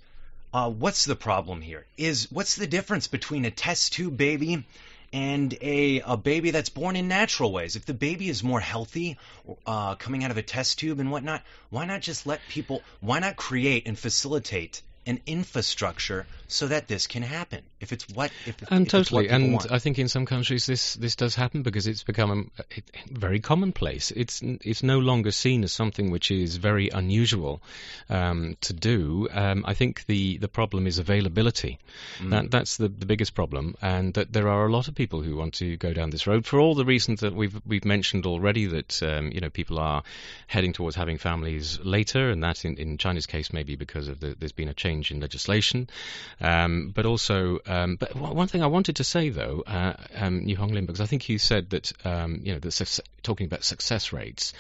uh, 0.53 0.71
what's 0.71 1.05
the 1.05 1.17
problem 1.17 1.61
here? 1.61 1.87
Is 1.97 2.31
what's 2.31 2.57
the 2.57 2.67
difference 2.67 3.07
between 3.07 3.45
a 3.45 3.51
test 3.51 3.93
tube 3.93 4.17
baby 4.17 4.65
and 5.13 5.57
a, 5.61 6.01
a 6.01 6.17
baby 6.17 6.51
that's 6.51 6.71
born 6.71 6.97
in 6.97 7.07
natural 7.09 7.53
ways? 7.53 7.77
If 7.77 7.87
the 7.87 7.95
baby 7.95 8.29
is 8.29 8.43
more 8.43 8.61
healthy, 8.61 9.19
uh, 9.67 9.95
coming 9.95 10.25
out 10.25 10.31
of 10.31 10.37
a 10.39 10.43
test 10.43 10.79
tube 10.79 10.99
and 10.99 11.11
whatnot, 11.11 11.43
why 11.71 11.85
not 11.85 12.01
just 12.01 12.27
let 12.27 12.41
people? 12.49 12.83
Why 13.01 13.21
not 13.21 13.37
create 13.37 13.87
and 13.87 13.99
facilitate 13.99 14.83
an 15.07 15.21
infrastructure 15.27 16.27
so 16.47 16.67
that 16.67 16.89
this 16.89 17.07
can 17.07 17.23
happen. 17.23 17.63
If 17.81 17.93
it's 17.93 18.07
what, 18.09 18.31
if, 18.45 18.57
and 18.71 18.87
if 18.87 18.91
totally, 18.91 19.29
and 19.29 19.55
want. 19.55 19.73
I 19.73 19.79
think 19.79 19.99
in 19.99 20.09
some 20.09 20.27
countries 20.27 20.67
this 20.67 20.95
this 20.95 21.17
does 21.17 21.35
happen 21.35 21.63
because 21.63 21.87
it's 21.87 22.03
become 22.03 22.51
a, 22.59 22.63
a, 22.63 22.83
very 23.11 23.41
commonplace. 23.41 24.11
It's 24.11 24.43
it's 24.43 24.83
no 24.83 24.99
longer 24.99 25.31
seen 25.31 25.65
as 25.65 25.73
something 25.73 26.11
which 26.11 26.31
is 26.31 26.57
very 26.57 26.91
unusual 26.91 27.63
um, 28.11 28.57
to 28.63 28.73
do. 28.73 29.29
Um, 29.33 29.65
I 29.67 29.75
think 29.75 30.05
the 30.07 30.37
the 30.39 30.49
problem 30.49 30.87
is 30.87 30.99
availability. 30.99 31.79
Mm. 32.19 32.31
That 32.31 32.51
that's 32.51 32.77
the 32.77 32.89
the 32.89 33.07
biggest 33.07 33.35
problem, 33.35 33.77
and 33.81 34.13
that 34.15 34.33
there 34.33 34.49
are 34.49 34.67
a 34.67 34.73
lot 34.73 34.89
of 34.89 34.95
people 34.95 35.23
who 35.23 35.37
want 35.37 35.55
to 35.55 35.77
go 35.79 35.95
down 35.95 36.11
this 36.11 36.27
road 36.27 36.47
for 36.47 36.61
all 36.61 36.75
the 36.75 36.85
reasons 36.85 37.21
that 37.21 37.35
we've 37.35 37.59
we've 37.65 37.87
mentioned 37.87 38.27
already. 38.27 38.67
That 38.67 39.03
um, 39.03 39.31
you 39.33 39.41
know 39.41 39.51
people 39.51 39.79
are 39.79 40.03
heading 40.47 40.75
towards 40.75 40.97
having 40.97 41.17
families 41.17 41.79
later, 41.83 42.29
and 42.31 42.43
that 42.43 42.65
in, 42.67 42.77
in 42.77 42.99
China's 42.99 43.27
case 43.27 43.53
maybe 43.53 43.77
because 43.77 44.09
of 44.09 44.21
the, 44.21 44.37
there's 44.39 44.53
been 44.53 44.69
a 44.69 44.75
change 44.75 44.90
in 44.91 45.21
legislation. 45.21 45.89
Um, 46.41 46.93
but 46.95 47.07
also, 47.07 47.61
um, 47.67 47.97
but 47.97 48.15
one 48.15 48.49
thing 48.49 48.63
I 48.63 48.67
wanted 48.67 48.97
to 48.97 49.05
say 49.05 49.31
though, 49.31 49.63
uh, 49.67 49.95
um, 50.15 50.47
Honglin, 50.47 50.87
because 50.87 51.01
I 51.01 51.07
think 51.07 51.29
you 51.29 51.39
said 51.39 51.71
that 51.71 51.93
um, 52.05 52.41
you 52.43 52.53
know 52.53 52.59
the 52.59 52.71
su- 52.71 53.03
talking 53.23 53.47
about 53.47 53.65
success 53.65 54.13
rates. 54.13 54.53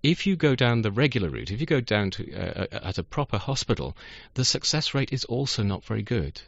If 0.00 0.26
you 0.28 0.36
go 0.36 0.54
down 0.54 0.82
the 0.82 0.92
regular 0.92 1.28
route, 1.28 1.50
if 1.50 1.60
you 1.60 1.66
go 1.66 1.80
down 1.80 2.10
to 2.12 2.32
uh, 2.32 2.66
uh, 2.72 2.88
at 2.90 2.98
a 2.98 3.02
proper 3.02 3.36
hospital, 3.36 3.96
the 4.34 4.44
success 4.44 4.94
rate 4.94 5.12
is 5.12 5.24
also 5.24 5.64
not 5.64 5.84
very 5.84 6.02
good. 6.02 6.40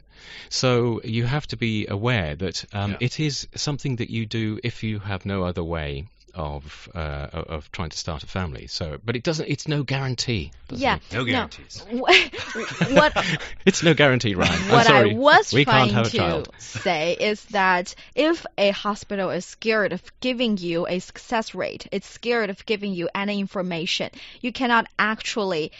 So 0.51 1.01
you 1.03 1.25
have 1.25 1.47
to 1.49 1.57
be 1.57 1.87
aware 1.87 2.37
that 2.37 2.65
um, 2.73 2.93
yeah. 2.93 2.99
it 3.01 3.19
is 3.19 3.49
something 3.57 3.97
that 3.97 4.11
you 4.11 4.27
do 4.27 4.61
if 4.63 4.85
you 4.85 5.01
have 5.01 5.27
no 5.27 5.43
other 5.43 5.65
way 5.65 6.07
of 6.35 6.89
uh, 6.95 7.29
of 7.33 7.71
trying 7.73 7.91
to 7.91 7.99
start 7.99 8.23
a 8.23 8.27
family. 8.27 8.67
So, 8.67 8.99
but 9.05 9.17
it 9.17 9.23
doesn't. 9.23 9.49
It's 9.49 9.69
no 9.69 9.83
guarantee. 9.83 10.53
Yeah, 10.71 10.97
it? 10.97 11.03
no 11.13 11.25
guarantees. 11.25 11.85
No. 11.91 11.99
what? 12.91 13.13
it's 13.67 13.83
no 13.83 13.95
guarantee, 13.95 14.35
Ryan. 14.35 14.69
What 14.71 14.87
sorry, 14.87 15.11
I 15.11 15.15
was 15.15 15.53
we 15.53 15.65
trying 15.65 15.91
can't 15.91 16.07
have 16.07 16.11
to 16.11 16.17
a 16.17 16.21
child. 16.21 16.55
say 16.59 17.13
is 17.15 17.45
that 17.47 17.95
if 18.15 18.47
a 18.59 18.71
hospital 18.71 19.31
is 19.31 19.45
scared 19.45 19.93
of 19.93 20.03
giving 20.21 20.57
you 20.57 20.87
a 20.87 20.99
success 20.99 21.55
rate, 21.55 21.87
it's 21.93 22.09
scared 22.09 22.51
of 22.51 22.65
giving 22.67 22.93
you 22.93 23.09
any 23.15 23.41
information, 23.41 24.11
you 24.41 24.53
cannot 24.53 24.87
actually 24.99 25.73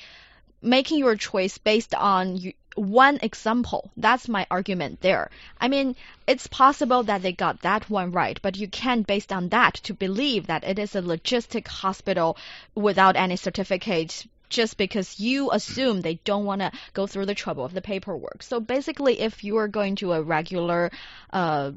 making 0.63 0.99
your 0.99 1.17
choice 1.17 1.59
based 1.59 1.95
on 1.95 2.39
one 2.75 3.19
example. 3.23 3.91
That's 3.97 4.29
my 4.29 4.47
argument 4.51 5.01
there. 5.01 5.31
I 5.61 5.69
mean, 5.69 5.97
it's 6.27 6.47
possible 6.47 7.03
that 7.05 7.23
they 7.23 7.33
got 7.33 7.63
that 7.63 7.91
one 7.91 8.13
right, 8.13 8.39
but 8.43 8.57
you 8.57 8.69
can't, 8.69 9.07
based 9.07 9.33
on 9.33 9.49
that, 9.51 9.75
to 9.85 9.95
believe 9.95 10.47
that 10.47 10.65
it 10.65 10.79
is 10.79 10.95
a 10.95 11.03
logistic 11.03 11.67
hospital 11.67 12.37
without 12.75 13.17
any 13.17 13.37
certificate 13.37 14.27
just 14.49 14.77
because 14.77 15.21
you 15.21 15.51
assume 15.53 16.01
they 16.01 16.17
don't 16.25 16.45
want 16.45 16.61
to 16.61 16.73
go 16.93 17.07
through 17.07 17.27
the 17.27 17.35
trouble 17.35 17.65
of 17.65 17.73
the 17.73 17.81
paperwork. 17.81 18.43
So 18.43 18.61
basically, 18.61 19.21
if 19.21 19.45
you 19.45 19.57
are 19.59 19.69
going 19.69 19.97
to 19.97 20.13
a 20.13 20.23
regular 20.23 20.91
uh, 21.33 21.71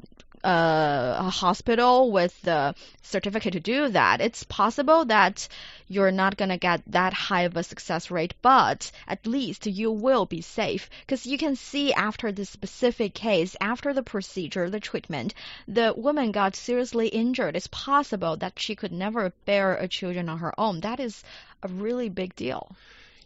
uh, 0.44 1.16
a 1.20 1.30
hospital 1.30 2.12
with 2.12 2.38
the 2.42 2.74
certificate 3.02 3.54
to 3.54 3.60
do 3.60 3.88
that, 3.88 4.20
it's 4.20 4.42
possible 4.44 5.06
that 5.06 5.48
you're 5.88 6.10
not 6.10 6.36
going 6.36 6.50
to 6.50 6.56
get 6.56 6.82
that 6.88 7.12
high 7.12 7.42
of 7.42 7.56
a 7.56 7.62
success 7.62 8.10
rate, 8.10 8.34
but 8.42 8.90
at 9.08 9.26
least 9.26 9.66
you 9.66 9.90
will 9.90 10.26
be 10.26 10.40
safe. 10.42 10.90
Because 11.00 11.26
you 11.26 11.38
can 11.38 11.56
see 11.56 11.92
after 11.92 12.30
the 12.30 12.44
specific 12.44 13.14
case, 13.14 13.56
after 13.60 13.92
the 13.94 14.02
procedure, 14.02 14.68
the 14.68 14.80
treatment, 14.80 15.34
the 15.66 15.94
woman 15.96 16.32
got 16.32 16.56
seriously 16.56 17.08
injured. 17.08 17.56
It's 17.56 17.68
possible 17.68 18.36
that 18.36 18.58
she 18.58 18.74
could 18.74 18.92
never 18.92 19.32
bear 19.46 19.74
a 19.74 19.88
children 19.88 20.28
on 20.28 20.38
her 20.38 20.58
own. 20.58 20.80
That 20.80 21.00
is 21.00 21.22
a 21.62 21.68
really 21.68 22.08
big 22.08 22.36
deal. 22.36 22.70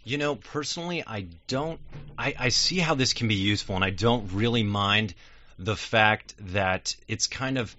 You 0.05 0.17
know, 0.17 0.37
personally, 0.37 1.03
I 1.07 1.27
don't. 1.49 1.81
I, 2.17 2.35
I 2.39 2.49
see 2.49 2.79
how 2.79 2.95
this 2.95 3.13
can 3.13 3.29
be 3.29 3.35
useful, 3.35 3.75
and 3.75 3.85
I 3.85 3.91
don't 3.91 4.33
really 4.33 4.63
mind 4.63 5.15
the 5.59 5.77
fact 5.77 6.35
that 6.53 6.95
it's 7.09 7.27
kind 7.27 7.59
of 7.59 7.75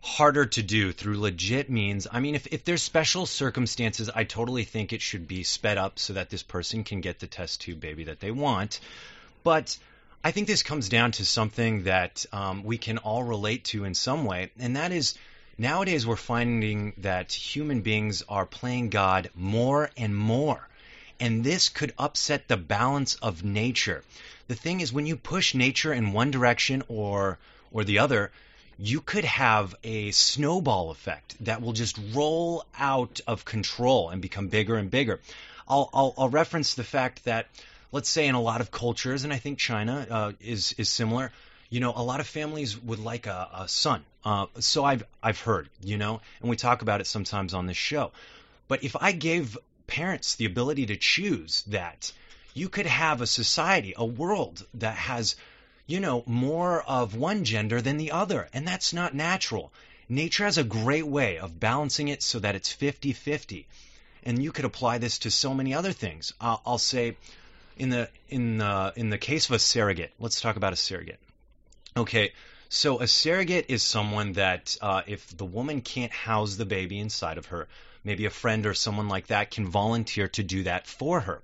harder 0.00 0.46
to 0.46 0.62
do 0.62 0.92
through 0.92 1.20
legit 1.20 1.68
means. 1.68 2.06
I 2.10 2.20
mean, 2.20 2.34
if, 2.34 2.46
if 2.48 2.64
there's 2.64 2.82
special 2.82 3.26
circumstances, 3.26 4.10
I 4.14 4.24
totally 4.24 4.64
think 4.64 4.92
it 4.92 5.02
should 5.02 5.28
be 5.28 5.42
sped 5.42 5.76
up 5.76 5.98
so 5.98 6.14
that 6.14 6.30
this 6.30 6.42
person 6.42 6.84
can 6.84 7.00
get 7.00 7.18
the 7.18 7.26
test 7.26 7.60
tube 7.60 7.80
baby 7.80 8.04
that 8.04 8.20
they 8.20 8.30
want. 8.30 8.80
But 9.42 9.76
I 10.22 10.30
think 10.30 10.46
this 10.46 10.62
comes 10.62 10.88
down 10.88 11.12
to 11.12 11.24
something 11.24 11.84
that 11.84 12.24
um, 12.32 12.64
we 12.64 12.78
can 12.78 12.98
all 12.98 13.22
relate 13.22 13.64
to 13.64 13.84
in 13.84 13.94
some 13.94 14.24
way, 14.24 14.50
and 14.58 14.76
that 14.76 14.92
is 14.92 15.14
nowadays 15.56 16.06
we're 16.06 16.16
finding 16.16 16.92
that 16.98 17.32
human 17.32 17.82
beings 17.82 18.22
are 18.28 18.46
playing 18.46 18.90
God 18.90 19.30
more 19.34 19.90
and 19.96 20.16
more. 20.16 20.67
And 21.20 21.44
this 21.44 21.68
could 21.68 21.92
upset 21.98 22.48
the 22.48 22.56
balance 22.56 23.16
of 23.16 23.44
nature 23.44 24.04
the 24.48 24.54
thing 24.54 24.80
is 24.80 24.92
when 24.92 25.06
you 25.06 25.16
push 25.16 25.54
nature 25.54 25.92
in 25.92 26.12
one 26.12 26.30
direction 26.30 26.82
or 26.88 27.38
or 27.70 27.84
the 27.84 27.98
other, 27.98 28.32
you 28.78 29.02
could 29.02 29.24
have 29.26 29.74
a 29.84 30.10
snowball 30.10 30.90
effect 30.90 31.36
that 31.44 31.60
will 31.60 31.74
just 31.74 31.98
roll 32.14 32.64
out 32.78 33.20
of 33.26 33.44
control 33.44 34.08
and 34.08 34.22
become 34.22 34.48
bigger 34.48 34.76
and 34.76 34.90
bigger. 34.90 35.20
I'll, 35.68 35.90
I'll, 35.92 36.14
I'll 36.16 36.28
reference 36.30 36.74
the 36.74 36.84
fact 36.84 37.26
that, 37.26 37.46
let's 37.92 38.08
say, 38.08 38.26
in 38.26 38.34
a 38.34 38.40
lot 38.40 38.62
of 38.62 38.70
cultures, 38.70 39.24
and 39.24 39.34
I 39.34 39.36
think 39.36 39.58
China 39.58 40.06
uh, 40.10 40.32
is 40.40 40.74
is 40.78 40.88
similar. 40.88 41.30
You 41.68 41.80
know, 41.80 41.92
a 41.94 42.02
lot 42.02 42.20
of 42.20 42.26
families 42.26 42.82
would 42.82 42.98
like 42.98 43.26
a, 43.26 43.48
a 43.52 43.68
son. 43.68 44.02
Uh, 44.24 44.46
so 44.60 44.82
I've 44.82 45.04
I've 45.22 45.40
heard, 45.40 45.68
you 45.82 45.98
know, 45.98 46.22
and 46.40 46.48
we 46.48 46.56
talk 46.56 46.80
about 46.80 47.02
it 47.02 47.06
sometimes 47.06 47.52
on 47.52 47.66
this 47.66 47.76
show. 47.76 48.12
But 48.66 48.82
if 48.82 48.96
I 48.98 49.12
gave 49.12 49.58
parents 49.88 50.36
the 50.36 50.44
ability 50.44 50.86
to 50.86 50.96
choose 50.96 51.62
that, 51.62 52.12
you 52.54 52.68
could 52.68 52.86
have 52.86 53.20
a 53.20 53.26
society, 53.26 53.94
a 53.96 54.04
world 54.04 54.64
that 54.74 54.96
has, 54.96 55.34
you 55.86 55.98
know, 55.98 56.22
more 56.26 56.82
of 56.82 57.16
one 57.16 57.42
gender 57.44 57.80
than 57.80 57.96
the 57.96 58.12
other. 58.12 58.48
And 58.52 58.68
that's 58.68 58.92
not 58.92 59.14
natural. 59.14 59.72
Nature 60.08 60.44
has 60.44 60.58
a 60.58 60.64
great 60.64 61.06
way 61.06 61.38
of 61.38 61.58
balancing 61.58 62.08
it 62.08 62.22
so 62.22 62.38
that 62.38 62.54
it's 62.54 62.72
50 62.72 63.12
50. 63.12 63.66
And 64.22 64.42
you 64.42 64.52
could 64.52 64.64
apply 64.64 64.98
this 64.98 65.18
to 65.20 65.30
so 65.30 65.52
many 65.54 65.74
other 65.74 65.92
things. 65.92 66.32
Uh, 66.40 66.58
I'll 66.64 66.78
say, 66.78 67.16
in 67.76 67.90
the 67.90 68.08
in 68.28 68.58
the 68.58 68.92
in 68.96 69.10
the 69.10 69.18
case 69.18 69.48
of 69.48 69.54
a 69.54 69.58
surrogate, 69.58 70.12
let's 70.18 70.40
talk 70.40 70.56
about 70.56 70.72
a 70.72 70.76
surrogate. 70.76 71.20
Okay, 71.96 72.32
so 72.68 73.00
a 73.00 73.06
surrogate 73.06 73.66
is 73.68 73.82
someone 73.82 74.34
that 74.34 74.76
uh, 74.80 75.02
if 75.06 75.36
the 75.36 75.44
woman 75.44 75.80
can't 75.80 76.12
house 76.12 76.56
the 76.56 76.66
baby 76.66 76.98
inside 76.98 77.38
of 77.38 77.46
her, 77.46 77.68
maybe 78.04 78.24
a 78.24 78.30
friend 78.30 78.66
or 78.66 78.74
someone 78.74 79.08
like 79.08 79.28
that 79.28 79.50
can 79.50 79.66
volunteer 79.66 80.28
to 80.28 80.42
do 80.42 80.62
that 80.64 80.86
for 80.86 81.20
her. 81.20 81.42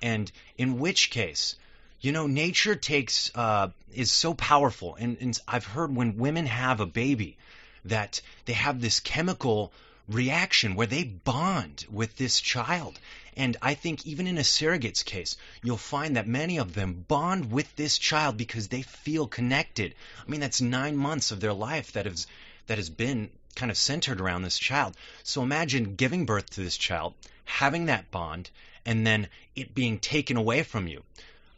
And 0.00 0.30
in 0.58 0.78
which 0.78 1.10
case 1.10 1.56
you 2.02 2.10
know 2.10 2.26
nature 2.26 2.74
takes 2.74 3.30
uh, 3.34 3.68
is 3.94 4.10
so 4.10 4.34
powerful. 4.34 4.96
And, 4.98 5.16
and 5.20 5.38
i've 5.48 5.64
heard 5.64 5.94
when 5.94 6.18
women 6.18 6.46
have 6.46 6.80
a 6.80 6.86
baby 6.86 7.36
that 7.84 8.20
they 8.44 8.52
have 8.52 8.80
this 8.80 9.00
chemical 9.00 9.72
reaction 10.08 10.74
where 10.74 10.86
they 10.86 11.04
bond 11.04 11.86
with 11.90 12.16
this 12.16 12.40
child. 12.40 12.98
And 13.36 13.56
I 13.62 13.74
think 13.74 14.06
even 14.06 14.26
in 14.26 14.36
a 14.36 14.44
surrogate's 14.44 15.02
case, 15.02 15.36
you'll 15.62 15.78
find 15.78 16.16
that 16.16 16.26
many 16.26 16.58
of 16.58 16.74
them 16.74 17.04
bond 17.08 17.50
with 17.50 17.74
this 17.76 17.96
child 17.98 18.36
because 18.36 18.68
they 18.68 18.82
feel 18.82 19.26
connected. 19.26 19.94
I 20.26 20.30
mean, 20.30 20.40
that's 20.40 20.60
nine 20.60 20.96
months 20.96 21.30
of 21.30 21.40
their 21.40 21.54
life 21.54 21.92
that 21.92 22.04
has 22.06 22.26
that 22.66 22.78
has 22.78 22.90
been 22.90 23.30
kind 23.54 23.70
of 23.70 23.76
centered 23.76 24.20
around 24.20 24.42
this 24.42 24.58
child. 24.58 24.96
So 25.22 25.42
imagine 25.42 25.94
giving 25.96 26.26
birth 26.26 26.50
to 26.50 26.62
this 26.62 26.76
child, 26.76 27.14
having 27.44 27.86
that 27.86 28.10
bond, 28.10 28.50
and 28.84 29.06
then 29.06 29.28
it 29.54 29.74
being 29.74 29.98
taken 29.98 30.36
away 30.36 30.62
from 30.62 30.88
you. 30.88 31.02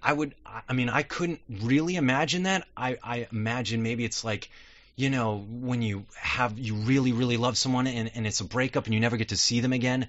I 0.03 0.13
would, 0.13 0.35
I 0.69 0.73
mean, 0.75 0.91
I 0.91 1.03
couldn't 1.03 1.41
really 1.49 1.97
imagine 1.97 2.43
that. 2.43 2.67
I, 2.77 2.99
I 3.03 3.27
imagine 3.33 3.83
maybe 3.83 4.05
it's 4.05 4.23
like, 4.23 4.51
you 4.97 5.09
know, 5.09 5.39
when 5.39 5.81
you 5.81 6.05
have, 6.15 6.59
you 6.59 6.75
really, 6.75 7.13
really 7.13 7.37
love 7.37 7.57
someone 7.57 7.87
and, 7.87 8.11
and 8.15 8.27
it's 8.27 8.41
a 8.41 8.45
breakup 8.45 8.85
and 8.85 8.95
you 8.95 9.01
never 9.01 9.17
get 9.17 9.31
to 9.31 9.37
see 9.37 9.61
them 9.61 9.73
again. 9.73 10.07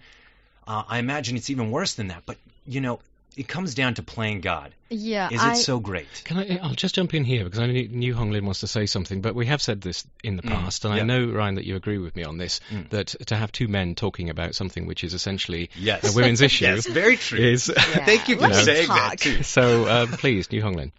Uh, 0.68 0.84
I 0.88 1.00
imagine 1.00 1.38
it's 1.38 1.50
even 1.50 1.72
worse 1.72 1.94
than 1.94 2.08
that. 2.08 2.24
But, 2.26 2.38
you 2.66 2.82
know, 2.82 3.00
it 3.38 3.48
comes 3.48 3.76
down 3.76 3.96
to 3.96 4.04
playing 4.04 4.42
God. 4.42 4.74
Yeah, 4.90 5.30
Is 5.32 5.42
I, 5.42 5.54
it 5.54 5.58
so 5.58 5.80
great? 5.80 6.22
Can 6.26 6.38
I? 6.38 6.58
I'll 6.62 6.74
just 6.76 6.96
jump 6.96 7.14
in 7.14 7.24
here 7.24 7.44
because 7.44 7.60
I 7.60 7.66
knew, 7.68 7.88
knew 7.88 8.14
Hong 8.14 8.32
Lin 8.32 8.46
wants 8.46 8.60
to 8.62 8.68
say 8.68 8.86
something, 8.86 9.22
but 9.22 9.34
we 9.36 9.48
have 9.48 9.62
said 9.62 9.82
this 9.82 10.06
in 10.24 10.38
the 10.38 10.44
Mm, 10.44 10.50
past, 10.64 10.86
and 10.86 10.96
yeah. 10.96 11.02
I 11.02 11.06
know 11.06 11.26
Ryan 11.32 11.56
that 11.56 11.66
you 11.66 11.76
agree 11.76 11.98
with 11.98 12.16
me 12.16 12.24
on 12.24 12.38
this. 12.38 12.62
Mm. 12.72 12.90
That 12.90 13.08
to 13.28 13.36
have 13.36 13.52
two 13.52 13.68
men 13.68 13.96
talking 13.96 14.30
about 14.30 14.56
something 14.56 14.86
which 14.86 15.04
is 15.04 15.14
essentially 15.14 15.70
Yes. 15.76 16.04
a 16.14 16.16
women's 16.16 16.42
issue 16.50 16.66
Yes, 16.66 16.86
very 16.88 17.18
true. 17.18 17.40
is. 17.40 17.66
Thank 17.76 18.30
you 18.30 18.36
for 18.36 18.44
let 18.44 18.56
me 18.56 18.64
saying 18.64 18.88
that 18.90 19.20
too. 19.20 19.44
so 19.44 19.86
uh, 19.86 20.08
please, 20.08 20.52
Niu 20.52 20.62
Hong 20.62 20.74
Lin. 20.76 20.92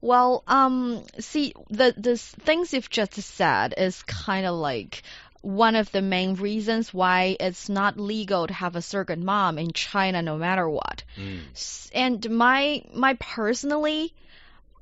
Well, 0.00 0.42
um, 0.48 1.04
see, 1.20 1.54
the 1.70 1.94
the 1.96 2.16
things 2.18 2.72
you've 2.74 2.90
just 2.90 3.14
said 3.14 3.74
is 3.78 4.02
kind 4.02 4.46
of 4.46 4.56
like 4.56 5.02
one 5.42 5.74
of 5.74 5.90
the 5.92 6.02
main 6.02 6.34
reasons 6.34 6.94
why 6.94 7.36
it's 7.38 7.68
not 7.68 7.98
legal 7.98 8.46
to 8.46 8.54
have 8.54 8.76
a 8.76 8.82
surrogate 8.82 9.18
mom 9.18 9.58
in 9.58 9.72
China, 9.72 10.22
no 10.22 10.36
matter 10.38 10.68
what. 10.68 11.02
Mm. 11.16 11.90
And 11.92 12.30
my 12.30 12.82
my 12.94 13.14
personally, 13.14 14.14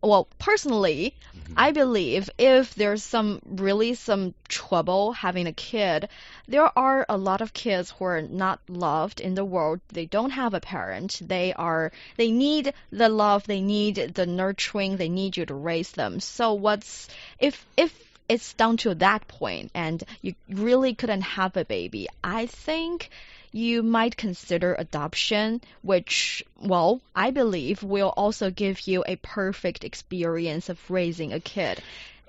well, 0.02 0.28
personally, 0.38 1.14
I 1.56 1.72
believe 1.72 2.30
if 2.38 2.74
there's 2.74 3.02
some 3.02 3.40
really 3.44 3.94
some 3.94 4.34
trouble 4.48 5.12
having 5.12 5.46
a 5.46 5.52
kid, 5.52 6.08
there 6.46 6.70
are 6.78 7.04
a 7.08 7.16
lot 7.16 7.40
of 7.40 7.52
kids 7.52 7.90
who 7.90 8.04
are 8.04 8.22
not 8.22 8.60
loved 8.68 9.20
in 9.20 9.34
the 9.34 9.44
world. 9.44 9.80
They 9.88 10.06
don't 10.06 10.30
have 10.30 10.54
a 10.54 10.60
parent. 10.60 11.20
They 11.22 11.52
are 11.54 11.90
they 12.16 12.30
need 12.30 12.72
the 12.90 13.08
love, 13.08 13.46
they 13.46 13.60
need 13.60 13.96
the 14.14 14.26
nurturing, 14.26 14.96
they 14.96 15.08
need 15.08 15.36
you 15.36 15.46
to 15.46 15.54
raise 15.54 15.92
them. 15.92 16.20
So 16.20 16.52
what's 16.52 17.08
if 17.38 17.66
if 17.76 18.09
it's 18.30 18.54
down 18.54 18.76
to 18.76 18.94
that 18.94 19.26
point 19.26 19.72
and 19.74 20.04
you 20.22 20.34
really 20.48 20.94
couldn't 20.94 21.22
have 21.22 21.56
a 21.56 21.64
baby, 21.64 22.06
I 22.22 22.46
think 22.46 23.10
you 23.50 23.82
might 23.82 24.16
consider 24.16 24.76
adoption, 24.78 25.60
which, 25.82 26.44
well, 26.62 27.00
I 27.12 27.32
believe 27.32 27.82
will 27.82 28.14
also 28.16 28.52
give 28.52 28.86
you 28.86 29.02
a 29.04 29.16
perfect 29.16 29.82
experience 29.82 30.68
of 30.68 30.78
raising 30.88 31.32
a 31.32 31.40
kid. 31.40 31.82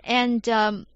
And 0.03 0.49
um, 0.49 0.87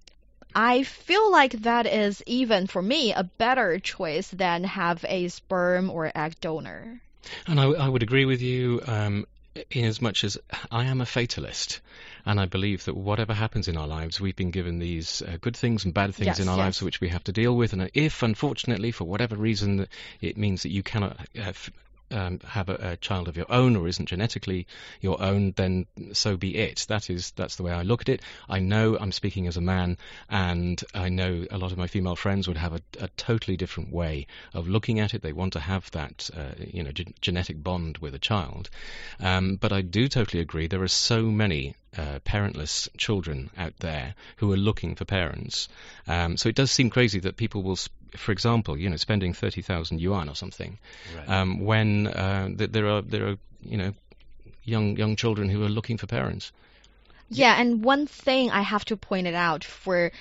I 0.56 0.82
feel 0.82 1.32
like 1.32 1.52
that 1.52 1.86
is 1.86 2.24
even 2.26 2.66
for 2.66 2.82
me 2.82 3.14
a 3.14 3.24
better 3.24 3.78
choice 3.78 4.30
than 4.30 4.64
have 4.64 5.06
a 5.08 5.28
sperm 5.28 5.92
or 5.92 6.12
egg 6.16 6.34
donor. 6.42 7.00
And 7.46 7.60
I, 7.60 7.66
I 7.66 7.88
would 7.88 8.02
agree 8.02 8.26
with 8.26 8.42
you 8.42 8.82
um, 8.88 9.28
in 9.70 9.86
as 9.86 10.02
much 10.02 10.24
as 10.24 10.40
I 10.72 10.86
am 10.86 11.00
a 11.00 11.06
fatalist. 11.06 11.82
And 12.26 12.40
I 12.40 12.46
believe 12.46 12.86
that 12.86 12.96
whatever 12.98 13.34
happens 13.34 13.68
in 13.68 13.78
our 13.78 13.88
lives, 13.88 14.20
we've 14.20 14.36
been 14.36 14.50
given 14.52 14.80
these 14.80 15.22
uh, 15.22 15.38
good 15.40 15.56
things 15.56 15.86
and 15.86 15.94
bad 15.94 16.16
things 16.16 16.26
Yes, 16.26 16.40
in 16.40 16.48
our 16.48 16.58
yes. 16.58 16.64
lives 16.64 16.82
which 16.82 17.00
we 17.00 17.10
have 17.10 17.24
to 17.26 17.32
deal 17.32 17.56
with. 17.56 17.74
And 17.74 17.92
if, 17.94 18.24
unfortunately, 18.24 18.92
for 18.92 19.04
whatever 19.04 19.36
reason, 19.36 19.88
it 20.22 20.36
means 20.36 20.64
that 20.64 20.72
you 20.72 20.82
cannot 20.82 21.18
have, 21.36 21.70
um, 22.16 22.40
have 22.46 22.70
a, 22.70 22.92
a 22.94 22.98
child 22.98 23.28
of 23.28 23.38
your 23.38 23.46
own 23.50 23.76
or 23.76 23.88
isn't 23.88 24.08
genetically 24.08 24.68
your 25.02 25.22
own, 25.22 25.54
then 25.56 25.86
so 26.14 26.38
be 26.38 26.56
it. 26.56 26.86
That 26.88 27.10
is 27.10 27.32
that's 27.32 27.58
the 27.58 27.64
way 27.64 27.72
I 27.72 27.84
look 27.84 28.02
at 28.02 28.10
it. 28.10 28.22
I 28.50 28.60
know 28.60 28.98
I'm 28.98 29.12
speaking 29.12 29.48
as 29.48 29.58
a 29.58 29.62
man, 29.62 29.98
and 30.30 30.82
I 30.94 31.10
know 31.10 31.46
a 31.52 31.58
lot 31.58 31.72
of 31.72 31.78
my 31.78 31.88
female 31.88 32.16
friends 32.16 32.48
would 32.48 32.58
have 32.58 32.74
a, 32.74 32.82
a 33.00 33.10
totally 33.10 33.58
different 33.58 33.92
way 33.92 34.28
of 34.54 34.68
looking 34.68 35.00
at 35.00 35.14
it. 35.14 35.22
They 35.22 35.34
want 35.34 35.54
to 35.54 35.60
have 35.60 35.92
that 35.92 36.30
uh, 36.36 36.54
you 36.58 36.84
know 36.84 36.92
gen- 36.92 37.14
genetic 37.22 37.62
bond 37.62 37.98
with 38.00 38.16
a 38.16 38.20
child, 38.20 38.70
um, 39.20 39.58
but 39.58 39.72
I 39.72 39.82
do 39.82 40.08
totally 40.08 40.42
agree. 40.42 40.68
There 40.68 40.84
are 40.84 40.88
so 40.88 41.24
many 41.24 41.76
uh, 41.98 42.20
parentless 42.26 42.90
children 42.98 43.50
out 43.58 43.74
there 43.80 44.16
who 44.38 44.52
are 44.52 44.58
looking 44.58 44.96
for 44.96 45.06
parents. 45.06 45.70
Um, 46.08 46.38
so 46.38 46.50
it 46.50 46.56
does 46.56 46.72
seem 46.72 46.90
crazy 46.90 47.20
that 47.20 47.38
people 47.38 47.64
will, 47.64 47.78
for 48.18 48.32
example, 48.32 48.78
you 48.78 48.90
know, 48.90 48.98
spending 48.98 49.34
thirty 49.34 49.62
thousand 49.62 50.00
yuan 50.02 50.30
or 50.30 50.36
something, 50.36 50.78
Right. 51.16 51.30
um, 51.30 51.60
when 51.60 52.08
uh, 52.08 52.50
th- 52.58 52.72
there 52.72 52.88
are 52.88 53.02
there 53.02 53.28
are 53.30 53.38
you 53.62 53.78
know 53.78 53.94
young 54.64 54.98
young 54.98 55.16
children 55.16 55.50
who 55.50 55.64
are 55.64 55.70
looking 55.70 55.98
for 55.98 56.08
parents. 56.08 56.52
Yeah, 57.30 57.60
and 57.60 57.84
one 57.84 58.06
thing 58.08 58.52
I 58.52 58.62
have 58.62 58.86
to 58.86 58.98
point 58.98 59.28
it 59.28 59.34
out 59.34 59.64
for 59.64 60.12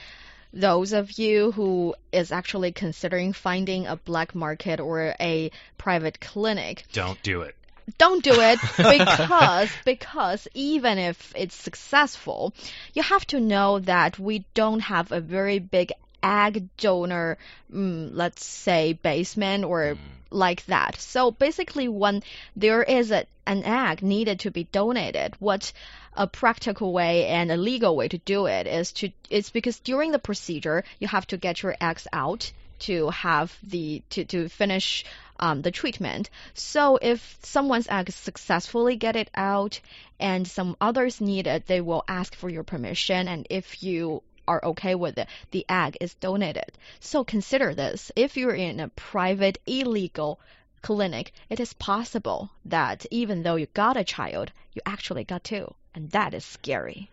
those 0.52 0.92
of 0.92 1.18
you 1.18 1.50
who 1.52 1.94
is 2.12 2.30
actually 2.32 2.72
considering 2.72 3.32
finding 3.32 3.86
a 3.86 3.96
black 3.96 4.34
market 4.34 4.80
or 4.80 5.14
a 5.20 5.50
private 5.76 6.20
clinic, 6.20 6.84
Don't 6.92 7.20
do 7.22 7.42
it. 7.42 7.54
don't 7.98 8.22
do 8.24 8.32
it 8.40 8.58
because 8.78 9.68
because 9.84 10.48
even 10.54 10.96
if 10.98 11.32
it's 11.36 11.54
successful, 11.54 12.54
you 12.94 13.02
have 13.02 13.26
to 13.26 13.40
know 13.40 13.80
that 13.80 14.18
we 14.18 14.44
don't 14.54 14.80
have 14.80 15.12
a 15.12 15.20
very 15.20 15.58
big 15.58 15.92
egg 16.24 16.68
donor, 16.78 17.36
mm, 17.72 18.10
let's 18.12 18.44
say 18.44 18.94
basement 18.94 19.64
or 19.64 19.96
like 20.30 20.64
that. 20.66 20.98
So 20.98 21.30
basically, 21.30 21.86
when 21.86 22.22
there 22.56 22.82
is 22.82 23.12
a, 23.12 23.26
an 23.46 23.62
egg 23.62 24.02
needed 24.02 24.40
to 24.40 24.50
be 24.50 24.64
donated, 24.64 25.34
what 25.38 25.72
a 26.14 26.26
practical 26.26 26.92
way 26.92 27.26
and 27.26 27.52
a 27.52 27.56
legal 27.56 27.94
way 27.94 28.08
to 28.08 28.18
do 28.18 28.46
it 28.46 28.66
is 28.66 28.92
to 28.92 29.10
it's 29.28 29.50
because 29.50 29.78
during 29.80 30.12
the 30.12 30.18
procedure 30.18 30.84
you 30.98 31.08
have 31.08 31.26
to 31.26 31.36
get 31.36 31.62
your 31.62 31.76
eggs 31.80 32.06
out 32.12 32.52
to 32.78 33.10
have 33.10 33.56
the 33.62 34.02
to 34.10 34.24
to 34.24 34.48
finish 34.48 35.04
um, 35.38 35.62
the 35.62 35.70
treatment. 35.70 36.30
So 36.54 36.98
if 37.02 37.38
someone's 37.42 37.88
egg 37.88 38.10
successfully 38.10 38.96
get 38.96 39.16
it 39.16 39.30
out 39.34 39.80
and 40.20 40.46
some 40.46 40.76
others 40.80 41.20
need 41.20 41.46
it, 41.46 41.66
they 41.66 41.80
will 41.80 42.04
ask 42.06 42.34
for 42.34 42.48
your 42.48 42.62
permission. 42.62 43.28
And 43.28 43.46
if 43.50 43.82
you 43.82 44.22
are 44.46 44.62
okay 44.62 44.94
with 44.94 45.16
it, 45.16 45.26
the 45.52 45.64
egg 45.70 45.96
is 46.02 46.14
donated. 46.16 46.76
So 47.00 47.24
consider 47.24 47.74
this: 47.74 48.12
if 48.14 48.36
you're 48.36 48.54
in 48.54 48.78
a 48.78 48.88
private 48.88 49.58
illegal 49.66 50.38
clinic, 50.82 51.32
it 51.48 51.58
is 51.60 51.72
possible 51.72 52.50
that 52.66 53.06
even 53.10 53.42
though 53.42 53.56
you 53.56 53.66
got 53.72 53.96
a 53.96 54.04
child, 54.04 54.52
you 54.74 54.82
actually 54.84 55.24
got 55.24 55.44
two, 55.44 55.74
and 55.94 56.10
that 56.10 56.34
is 56.34 56.44
scary. 56.44 57.08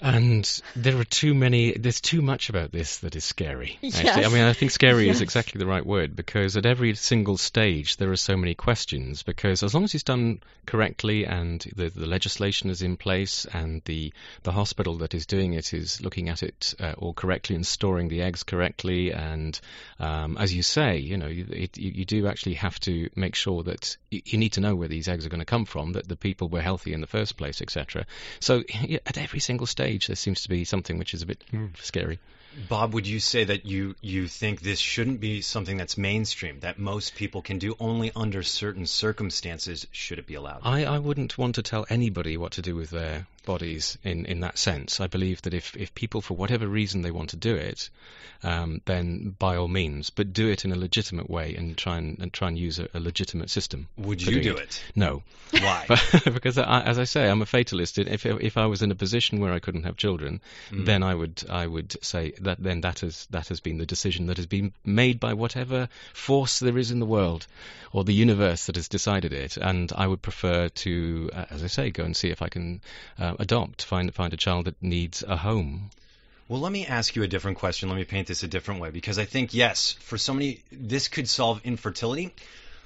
And 0.00 0.62
there 0.74 0.98
are 0.98 1.04
too 1.04 1.34
many, 1.34 1.72
there's 1.72 2.00
too 2.00 2.22
much 2.22 2.48
about 2.48 2.72
this 2.72 2.98
that 2.98 3.16
is 3.16 3.24
scary. 3.24 3.78
Actually. 3.84 4.24
I 4.24 4.28
mean, 4.28 4.44
I 4.44 4.52
think 4.52 4.70
scary 4.70 5.08
is 5.08 5.20
exactly 5.20 5.58
the 5.58 5.66
right 5.66 5.84
word 5.84 6.16
because 6.16 6.56
at 6.56 6.66
every 6.66 6.94
single 6.94 7.36
stage 7.36 7.96
there 7.96 8.10
are 8.10 8.16
so 8.16 8.36
many 8.36 8.54
questions. 8.54 9.22
Because 9.22 9.62
as 9.62 9.74
long 9.74 9.84
as 9.84 9.94
it's 9.94 10.04
done 10.04 10.42
correctly 10.66 11.26
and 11.26 11.60
the, 11.76 11.88
the 11.88 12.06
legislation 12.06 12.70
is 12.70 12.82
in 12.82 12.96
place 12.96 13.46
and 13.52 13.82
the, 13.84 14.12
the 14.42 14.52
hospital 14.52 14.98
that 14.98 15.14
is 15.14 15.26
doing 15.26 15.52
it 15.52 15.74
is 15.74 16.00
looking 16.00 16.28
at 16.28 16.42
it 16.42 16.74
uh, 16.80 16.94
all 16.98 17.12
correctly 17.12 17.56
and 17.56 17.66
storing 17.66 18.08
the 18.08 18.22
eggs 18.22 18.42
correctly, 18.42 19.12
and 19.12 19.60
um, 19.98 20.36
as 20.38 20.54
you 20.54 20.62
say, 20.62 20.98
you 20.98 21.16
know, 21.16 21.26
you, 21.26 21.46
it, 21.50 21.78
you, 21.78 21.90
you 21.90 22.04
do 22.04 22.26
actually 22.26 22.54
have 22.54 22.78
to 22.80 23.08
make 23.14 23.34
sure 23.34 23.62
that 23.62 23.96
you, 24.10 24.22
you 24.24 24.38
need 24.38 24.52
to 24.52 24.60
know 24.60 24.74
where 24.74 24.88
these 24.88 25.08
eggs 25.08 25.26
are 25.26 25.28
going 25.28 25.40
to 25.40 25.44
come 25.44 25.64
from, 25.64 25.92
that 25.92 26.08
the 26.08 26.16
people 26.16 26.48
were 26.48 26.60
healthy 26.60 26.92
in 26.92 27.00
the 27.00 27.06
first 27.06 27.36
place, 27.36 27.60
etc. 27.62 28.06
So 28.40 28.62
yeah, 28.82 28.98
at 29.06 29.18
every 29.18 29.40
single 29.40 29.66
stage 29.66 29.89
there 29.98 30.16
seems 30.16 30.42
to 30.42 30.48
be 30.48 30.64
something 30.64 30.98
which 30.98 31.14
is 31.14 31.22
a 31.22 31.26
bit 31.26 31.42
mm, 31.52 31.76
scary. 31.78 32.18
Bob, 32.68 32.94
would 32.94 33.06
you 33.06 33.20
say 33.20 33.44
that 33.44 33.64
you 33.64 33.94
you 34.00 34.26
think 34.26 34.60
this 34.60 34.80
shouldn't 34.80 35.20
be 35.20 35.40
something 35.40 35.76
that's 35.76 35.96
mainstream, 35.96 36.60
that 36.60 36.78
most 36.78 37.14
people 37.14 37.42
can 37.42 37.58
do 37.58 37.76
only 37.78 38.10
under 38.16 38.42
certain 38.42 38.86
circumstances 38.86 39.86
should 39.92 40.18
it 40.18 40.26
be 40.26 40.34
allowed? 40.34 40.60
I, 40.64 40.84
I 40.84 40.98
wouldn't 40.98 41.38
want 41.38 41.54
to 41.54 41.62
tell 41.62 41.86
anybody 41.88 42.36
what 42.36 42.52
to 42.52 42.62
do 42.62 42.74
with 42.74 42.90
their 42.90 43.26
bodies 43.44 43.98
in, 44.02 44.26
in 44.26 44.40
that 44.40 44.58
sense. 44.58 45.00
I 45.00 45.06
believe 45.06 45.42
that 45.42 45.54
if, 45.54 45.76
if 45.76 45.94
people, 45.94 46.20
for 46.20 46.34
whatever 46.36 46.66
reason, 46.66 47.02
they 47.02 47.10
want 47.10 47.30
to 47.30 47.36
do 47.36 47.54
it, 47.54 47.90
um, 48.42 48.80
then 48.86 49.34
by 49.38 49.56
all 49.56 49.68
means, 49.68 50.10
but 50.10 50.32
do 50.32 50.48
it 50.48 50.64
in 50.64 50.72
a 50.72 50.76
legitimate 50.76 51.28
way 51.28 51.54
and 51.54 51.76
try 51.76 51.98
and, 51.98 52.18
and 52.20 52.32
try 52.32 52.48
and 52.48 52.58
use 52.58 52.78
a, 52.78 52.88
a 52.94 53.00
legitimate 53.00 53.50
system. 53.50 53.88
Would 53.98 54.22
you 54.22 54.40
do 54.40 54.56
it? 54.56 54.82
No, 54.94 55.22
Why? 55.52 55.86
because 56.24 56.56
I, 56.58 56.80
as 56.82 56.98
I 56.98 57.04
say, 57.04 57.28
I'm 57.28 57.42
a 57.42 57.46
fatalist. 57.46 57.98
If 57.98 58.24
if 58.26 58.56
I 58.56 58.66
was 58.66 58.82
in 58.82 58.90
a 58.90 58.94
position 58.94 59.40
where 59.40 59.52
I 59.52 59.58
couldn't 59.58 59.84
have 59.84 59.96
children, 59.96 60.40
Mm. 60.70 60.86
then 60.86 61.02
I 61.02 61.14
would 61.14 61.42
I 61.48 61.66
would 61.66 61.96
say 62.04 62.32
that 62.40 62.62
then 62.62 62.80
that 62.82 63.00
has 63.00 63.26
that 63.30 63.48
has 63.48 63.60
been 63.60 63.78
the 63.78 63.86
decision 63.86 64.26
that 64.26 64.36
has 64.36 64.46
been 64.46 64.72
made 64.84 65.18
by 65.18 65.34
whatever 65.34 65.88
force 66.12 66.58
there 66.60 66.78
is 66.78 66.90
in 66.90 67.00
the 67.00 67.06
world 67.06 67.46
or 67.92 68.04
the 68.04 68.14
universe 68.14 68.66
that 68.66 68.76
has 68.76 68.88
decided 68.88 69.32
it. 69.32 69.56
And 69.56 69.92
I 69.96 70.06
would 70.06 70.22
prefer 70.22 70.68
to, 70.68 71.30
uh, 71.32 71.46
as 71.50 71.64
I 71.64 71.66
say, 71.66 71.90
go 71.90 72.04
and 72.04 72.16
see 72.16 72.30
if 72.30 72.42
I 72.42 72.48
can 72.48 72.80
uh, 73.18 73.29
adopt, 73.38 73.84
find 73.84 74.14
find 74.14 74.32
a 74.32 74.36
child 74.36 74.66
that 74.66 74.82
needs 74.82 75.22
a 75.22 75.36
home. 75.36 75.90
Well, 76.48 76.60
let 76.60 76.72
me 76.72 76.84
ask 76.84 77.14
you 77.14 77.22
a 77.22 77.28
different 77.28 77.58
question. 77.58 77.88
Let 77.88 77.96
me 77.96 78.04
paint 78.04 78.26
this 78.26 78.42
a 78.42 78.48
different 78.48 78.80
way 78.80 78.90
because 78.90 79.18
I 79.18 79.24
think 79.24 79.54
yes, 79.54 79.92
for 80.00 80.18
so 80.18 80.34
many, 80.34 80.62
this 80.72 81.06
could 81.08 81.28
solve 81.28 81.60
infertility. 81.64 82.34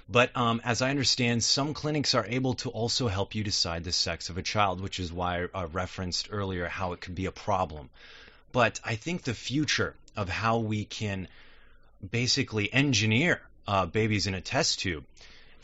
But 0.06 0.36
um, 0.36 0.60
as 0.64 0.82
I 0.82 0.90
understand, 0.90 1.42
some 1.42 1.72
clinics 1.72 2.14
are 2.14 2.26
able 2.26 2.54
to 2.56 2.68
also 2.68 3.08
help 3.08 3.34
you 3.34 3.42
decide 3.42 3.84
the 3.84 3.92
sex 3.92 4.28
of 4.28 4.36
a 4.36 4.42
child, 4.42 4.82
which 4.82 5.00
is 5.00 5.10
why 5.10 5.46
I 5.54 5.62
uh, 5.62 5.66
referenced 5.68 6.28
earlier 6.30 6.68
how 6.68 6.92
it 6.92 7.00
could 7.00 7.14
be 7.14 7.24
a 7.24 7.32
problem. 7.32 7.88
But 8.52 8.80
I 8.84 8.96
think 8.96 9.22
the 9.22 9.32
future 9.32 9.94
of 10.14 10.28
how 10.28 10.58
we 10.58 10.84
can 10.84 11.26
basically 12.10 12.70
engineer 12.70 13.40
uh, 13.66 13.86
babies 13.86 14.26
in 14.26 14.34
a 14.34 14.42
test 14.42 14.80
tube 14.80 15.04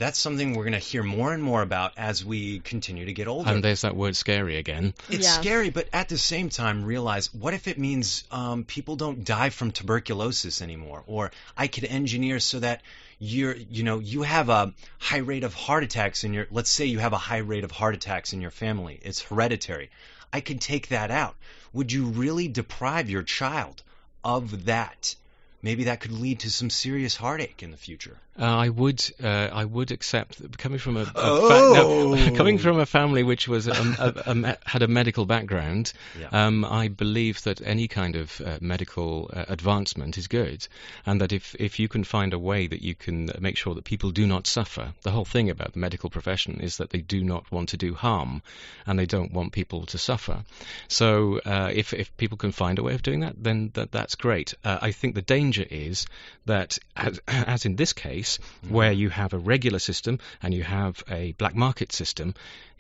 that's 0.01 0.19
something 0.19 0.55
we're 0.55 0.65
going 0.65 0.73
to 0.73 0.79
hear 0.79 1.03
more 1.03 1.35
and 1.35 1.43
more 1.43 1.61
about 1.61 1.93
as 1.99 2.25
we 2.25 2.61
continue 2.61 3.05
to 3.05 3.13
get 3.13 3.29
older. 3.29 3.51
And 3.51 3.63
there's 3.63 3.83
that 3.83 3.95
word 3.95 4.17
scary 4.17 4.57
again. 4.57 4.95
It's 5.11 5.25
yes. 5.25 5.35
scary, 5.35 5.69
but 5.69 5.91
at 5.93 6.09
the 6.09 6.17
same 6.17 6.49
time, 6.49 6.87
realize 6.87 7.33
what 7.35 7.53
if 7.53 7.69
it 7.69 7.79
means 7.79 8.25
um, 8.31 8.65
people 8.65 8.97
don't 8.97 9.25
die 9.25 9.51
from 9.51 9.73
tuberculosis 9.73 10.63
anymore? 10.63 11.05
Or 11.07 11.33
I 11.55 11.67
could 11.67 11.85
engineer 11.85 12.41
so 12.41 12.61
that 12.61 12.81
you're, 13.19 13.55
you 13.55 13.83
know, 13.83 13.99
you 13.99 14.23
have 14.23 14.49
a 14.49 14.73
high 14.99 15.19
rate 15.19 15.45
of 15.45 15.53
heart 15.53 15.85
attacks 15.85 16.25
in 16.25 16.33
your, 16.33 16.47
let's 16.51 16.71
say 16.71 16.87
you 16.87 16.99
have 16.99 17.13
a 17.13 17.19
high 17.19 17.45
rate 17.53 17.65
of 17.65 17.71
heart 17.71 17.95
attacks 17.95 18.33
in 18.33 18.41
your 18.41 18.51
family. 18.51 18.99
It's 19.03 19.21
hereditary. 19.21 19.91
I 20.33 20.41
could 20.41 20.63
take 20.63 20.89
that 20.89 21.11
out. 21.11 21.37
Would 21.75 21.93
you 21.93 22.07
really 22.07 22.49
deprive 22.49 23.11
your 23.11 23.23
child 23.23 23.83
of 24.25 24.65
that? 24.65 25.15
Maybe 25.63 25.85
that 25.85 26.01
could 26.01 26.13
lead 26.13 26.41
to 26.41 26.51
some 26.51 26.71
serious 26.71 27.17
heartache 27.17 27.63
in 27.63 27.71
the 27.71 27.77
future. 27.77 28.17
Uh, 28.41 28.45
I 28.45 28.69
would, 28.71 29.05
uh, 29.23 29.49
I 29.53 29.67
would 29.67 29.91
accept 29.91 30.57
coming 30.57 30.79
from 30.79 30.97
a, 30.97 31.03
a 31.03 31.13
oh. 31.15 32.17
fa- 32.17 32.31
no, 32.31 32.37
coming 32.37 32.57
from 32.57 32.79
a 32.81 32.87
family 32.87 33.23
which 33.23 33.47
was 33.47 33.67
a, 33.67 33.73
a, 33.73 34.57
had 34.65 34.81
a 34.81 34.89
medical 34.89 35.27
background. 35.27 35.93
Yeah. 36.19 36.29
Um, 36.33 36.65
I 36.65 36.89
believe 36.89 37.43
that 37.43 37.61
any 37.61 37.87
kind 37.87 38.17
of 38.17 38.41
uh, 38.41 38.57
medical 38.63 39.31
uh, 39.31 39.45
advancement 39.49 40.17
is 40.17 40.27
good, 40.29 40.67
and 41.05 41.21
that 41.21 41.33
if 41.33 41.55
if 41.59 41.79
you 41.79 41.89
can 41.89 42.05
find 42.05 42.33
a 42.33 42.39
way 42.39 42.67
that 42.67 42.81
you 42.81 42.95
can 42.95 43.31
make 43.41 43.59
sure 43.59 43.75
that 43.75 43.85
people 43.85 44.11
do 44.11 44.27
not 44.27 44.47
suffer, 44.47 44.95
the 45.03 45.11
whole 45.11 45.27
thing 45.27 45.51
about 45.51 45.75
the 45.75 45.79
medical 45.79 46.09
profession 46.09 46.61
is 46.61 46.79
that 46.79 46.89
they 46.89 47.03
do 47.03 47.23
not 47.23 47.53
want 47.53 47.69
to 47.71 47.77
do 47.77 47.93
harm, 47.95 48.41
and 48.87 48.99
they 48.99 49.07
don't 49.07 49.33
want 49.33 49.53
people 49.53 49.85
to 49.85 49.99
suffer. 49.99 50.43
So 50.89 51.41
uh, 51.45 51.71
if 51.75 51.93
if 51.93 52.17
people 52.17 52.39
can 52.39 52.53
find 52.53 52.79
a 52.79 52.83
way 52.83 52.95
of 52.95 53.03
doing 53.03 53.21
that, 53.21 53.35
then 53.37 53.71
that 53.75 53.93
that's 53.93 54.15
great. 54.15 54.55
Uh, 54.65 54.79
I 54.81 54.93
think 54.93 55.15
the 55.15 55.21
danger 55.21 55.50
is 55.59 56.07
that, 56.47 56.79
as, 56.97 57.21
as 57.29 57.65
in 57.65 57.77
this 57.77 57.93
case 57.93 58.11
case 58.11 58.39
mm-hmm. 58.39 58.75
where 58.75 58.93
you 58.93 59.09
have 59.11 59.33
a 59.33 59.39
regular 59.39 59.79
system 59.79 60.19
and 60.43 60.55
you 60.55 60.63
have 60.63 61.03
a 61.09 61.33
black 61.33 61.55
market 61.55 61.93
system, 61.93 62.35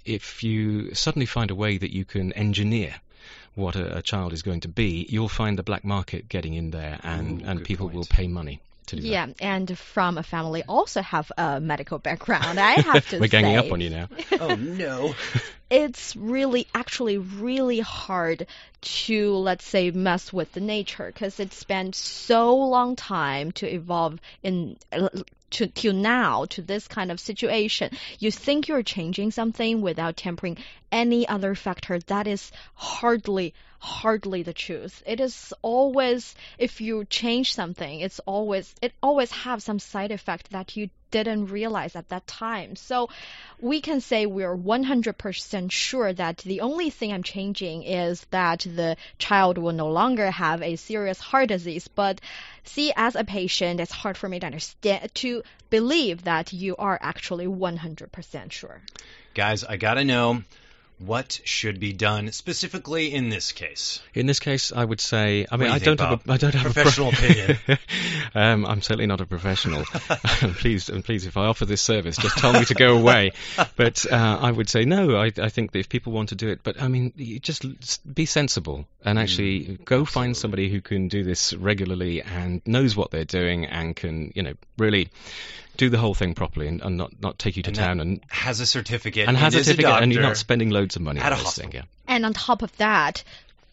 if 0.04 0.42
you 0.42 0.94
suddenly 0.94 1.26
find 1.26 1.50
a 1.50 1.54
way 1.54 1.78
that 1.78 1.92
you 1.92 2.04
can 2.04 2.32
engineer 2.32 2.94
what 3.54 3.76
a, 3.76 3.98
a 3.98 4.02
child 4.02 4.32
is 4.32 4.42
going 4.42 4.60
to 4.60 4.68
be, 4.68 5.06
you'll 5.08 5.28
find 5.28 5.58
the 5.58 5.62
black 5.62 5.84
market 5.84 6.28
getting 6.28 6.54
in 6.54 6.70
there 6.70 6.98
and, 7.02 7.42
Ooh, 7.42 7.46
and 7.46 7.64
people 7.64 7.86
point. 7.86 7.96
will 7.96 8.04
pay 8.04 8.26
money. 8.26 8.60
Yeah, 8.98 9.28
and 9.40 9.78
from 9.78 10.18
a 10.18 10.22
family 10.22 10.62
also 10.68 11.02
have 11.02 11.30
a 11.36 11.60
medical 11.60 11.98
background. 11.98 12.58
I 12.58 12.80
have 12.80 13.08
to 13.10 13.18
We're 13.18 13.28
ganging 13.28 13.58
say. 13.58 13.66
up 13.66 13.72
on 13.72 13.80
you 13.80 13.90
now. 13.90 14.08
oh 14.40 14.54
no. 14.54 15.14
It's 15.72 16.16
really 16.16 16.66
actually 16.74 17.18
really 17.18 17.78
hard 17.78 18.48
to 18.80 19.34
let's 19.36 19.64
say 19.64 19.92
mess 19.92 20.32
with 20.32 20.50
the 20.52 20.60
nature 20.60 21.06
because 21.06 21.38
it 21.38 21.52
spent 21.52 21.94
so 21.94 22.56
long 22.56 22.96
time 22.96 23.52
to 23.52 23.72
evolve 23.72 24.18
in 24.42 24.78
to 25.50 25.66
till 25.66 25.92
now 25.92 26.44
to 26.46 26.62
this 26.62 26.88
kind 26.88 27.10
of 27.10 27.20
situation. 27.20 27.96
You 28.18 28.30
think 28.30 28.68
you're 28.68 28.82
changing 28.82 29.30
something 29.30 29.80
without 29.80 30.16
tempering 30.16 30.58
any 30.92 31.26
other 31.28 31.54
factor. 31.54 31.98
That 31.98 32.26
is 32.26 32.50
hardly 32.74 33.54
hardly 33.80 34.42
the 34.42 34.52
truth. 34.52 35.02
It 35.06 35.20
is 35.20 35.54
always 35.62 36.34
if 36.58 36.80
you 36.80 37.04
change 37.06 37.54
something, 37.54 38.00
it's 38.00 38.20
always 38.20 38.74
it 38.82 38.92
always 39.02 39.32
have 39.32 39.62
some 39.62 39.78
side 39.78 40.12
effect 40.12 40.50
that 40.50 40.76
you 40.76 40.90
didn't 41.10 41.46
realize 41.46 41.96
at 41.96 42.08
that 42.08 42.26
time. 42.26 42.76
So 42.76 43.08
we 43.60 43.80
can 43.80 44.00
say 44.00 44.26
we're 44.26 44.56
100% 44.56 45.70
sure 45.70 46.12
that 46.12 46.38
the 46.38 46.60
only 46.60 46.90
thing 46.90 47.12
I'm 47.12 47.22
changing 47.22 47.82
is 47.82 48.24
that 48.30 48.60
the 48.60 48.96
child 49.18 49.58
will 49.58 49.72
no 49.72 49.90
longer 49.90 50.30
have 50.30 50.62
a 50.62 50.76
serious 50.76 51.18
heart 51.18 51.48
disease. 51.48 51.88
But 51.88 52.20
see, 52.64 52.92
as 52.96 53.16
a 53.16 53.24
patient, 53.24 53.80
it's 53.80 53.92
hard 53.92 54.16
for 54.16 54.28
me 54.28 54.40
to 54.40 54.46
understand, 54.46 55.14
to 55.14 55.42
believe 55.68 56.24
that 56.24 56.52
you 56.52 56.76
are 56.76 56.98
actually 57.00 57.46
100% 57.46 58.52
sure. 58.52 58.80
Guys, 59.34 59.64
I 59.64 59.76
gotta 59.76 60.04
know 60.04 60.42
what 61.00 61.40
should 61.44 61.80
be 61.80 61.92
done 61.92 62.30
specifically 62.32 63.14
in 63.14 63.30
this 63.30 63.52
case? 63.52 64.00
In 64.14 64.26
this 64.26 64.38
case, 64.38 64.70
I 64.70 64.84
would 64.84 65.00
say, 65.00 65.46
I 65.50 65.56
mean, 65.56 65.68
do 65.68 65.74
I 65.74 65.78
don't 65.78 66.00
have 66.00 66.28
a, 66.28 66.32
I 66.32 66.36
don't 66.36 66.54
have 66.54 66.72
professional 66.72 67.08
a 67.08 67.12
pro- 67.12 67.26
opinion. 67.26 67.58
um, 68.34 68.66
I'm 68.66 68.82
certainly 68.82 69.06
not 69.06 69.20
a 69.20 69.26
professional. 69.26 69.84
please, 70.58 70.90
and 70.90 71.04
please, 71.04 71.26
if 71.26 71.36
I 71.36 71.46
offer 71.46 71.64
this 71.64 71.80
service, 71.80 72.16
just 72.16 72.36
tell 72.36 72.52
me 72.52 72.64
to 72.66 72.74
go 72.74 72.96
away. 72.96 73.32
But 73.76 74.04
uh, 74.10 74.38
I 74.40 74.50
would 74.50 74.68
say 74.68 74.84
no. 74.84 75.16
I, 75.16 75.32
I 75.40 75.48
think 75.48 75.72
that 75.72 75.78
if 75.78 75.88
people 75.88 76.12
want 76.12 76.30
to 76.30 76.34
do 76.34 76.48
it, 76.48 76.60
but 76.62 76.80
I 76.82 76.88
mean, 76.88 77.12
just 77.40 77.64
be 78.14 78.26
sensible 78.26 78.86
and 79.04 79.18
actually 79.18 79.60
mm, 79.60 79.84
go 79.84 80.04
find 80.04 80.36
somebody 80.36 80.68
who 80.68 80.80
can 80.80 81.08
do 81.08 81.24
this 81.24 81.54
regularly 81.54 82.22
and 82.22 82.60
knows 82.66 82.96
what 82.96 83.10
they're 83.10 83.24
doing 83.24 83.64
and 83.64 83.96
can, 83.96 84.32
you 84.34 84.42
know, 84.42 84.54
really 84.76 85.10
do 85.80 85.88
the 85.88 85.98
whole 85.98 86.14
thing 86.14 86.34
properly 86.34 86.68
and, 86.68 86.82
and 86.82 86.98
not, 86.98 87.10
not 87.20 87.38
take 87.38 87.56
you 87.56 87.62
to 87.62 87.70
and 87.70 87.76
town 87.76 88.00
and 88.00 88.20
has 88.28 88.60
a 88.60 88.66
certificate 88.66 89.26
and 89.26 89.36
has 89.36 89.54
a 89.54 89.64
certificate 89.64 89.90
a 89.90 89.96
and 89.96 90.12
you're 90.12 90.22
not 90.22 90.36
spending 90.36 90.68
loads 90.68 90.96
of 90.96 91.02
money 91.02 91.20
at 91.20 91.32
on 91.32 91.40
a 91.40 91.42
this 91.42 91.56
thing. 91.56 91.72
Yeah. 91.72 91.84
And 92.06 92.26
on 92.26 92.34
top 92.34 92.60
of 92.60 92.76
that, 92.76 93.24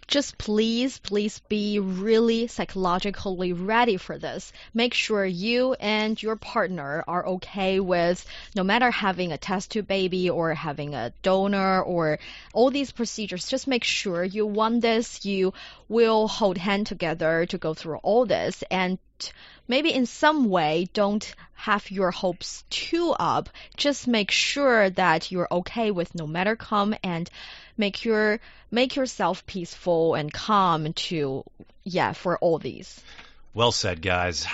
just 0.08 0.38
please, 0.38 1.00
please 1.00 1.40
be 1.50 1.80
really 1.80 2.48
psychologically 2.48 3.52
ready 3.52 3.98
for 3.98 4.18
this. 4.18 4.54
Make 4.74 4.94
sure 4.94 5.26
you 5.26 5.74
and 5.74 6.22
your 6.24 6.38
partner 6.38 7.04
are 7.06 7.28
okay 7.28 7.82
with 7.82 8.26
no 8.56 8.64
matter 8.64 8.90
having 8.90 9.34
a 9.34 9.38
test 9.38 9.72
tube 9.72 9.86
baby 9.86 10.30
or 10.30 10.54
having 10.54 10.96
a 10.96 11.12
donor 11.24 11.82
or 11.82 12.20
all 12.54 12.72
these 12.72 12.94
procedures. 12.94 13.50
Just 13.50 13.68
make 13.68 13.84
sure 13.84 14.24
you 14.24 14.46
want 14.46 14.80
this. 14.82 15.26
You 15.26 15.54
will 15.90 16.30
hold 16.30 16.58
hand 16.58 16.88
together 16.88 17.46
to 17.48 17.58
go 17.58 17.74
through 17.74 17.98
all 17.98 18.26
this 18.26 18.64
and 18.72 18.98
maybe 19.68 19.94
in 19.94 20.06
some 20.06 20.50
way 20.50 20.88
don't 20.94 21.34
have 21.54 21.90
your 21.92 22.12
hopes 22.12 22.64
too 22.70 23.16
up. 23.20 23.50
Just 23.76 24.08
make 24.08 24.32
sure 24.32 24.90
that 24.92 25.32
you're 25.32 25.48
okay 25.52 25.92
with 25.92 26.14
no 26.16 26.28
matter 26.28 26.56
come 26.56 26.96
and 27.04 27.30
make 27.78 28.06
your 28.06 28.40
make 28.72 28.96
yourself 28.96 29.46
peaceful 29.46 30.16
and 30.16 30.32
calm 30.32 30.94
to 30.94 31.44
yeah 31.84 32.14
for 32.14 32.38
all 32.38 32.60
these. 32.60 33.02
Well 33.54 33.72
said, 33.72 34.02
guys. 34.02 34.46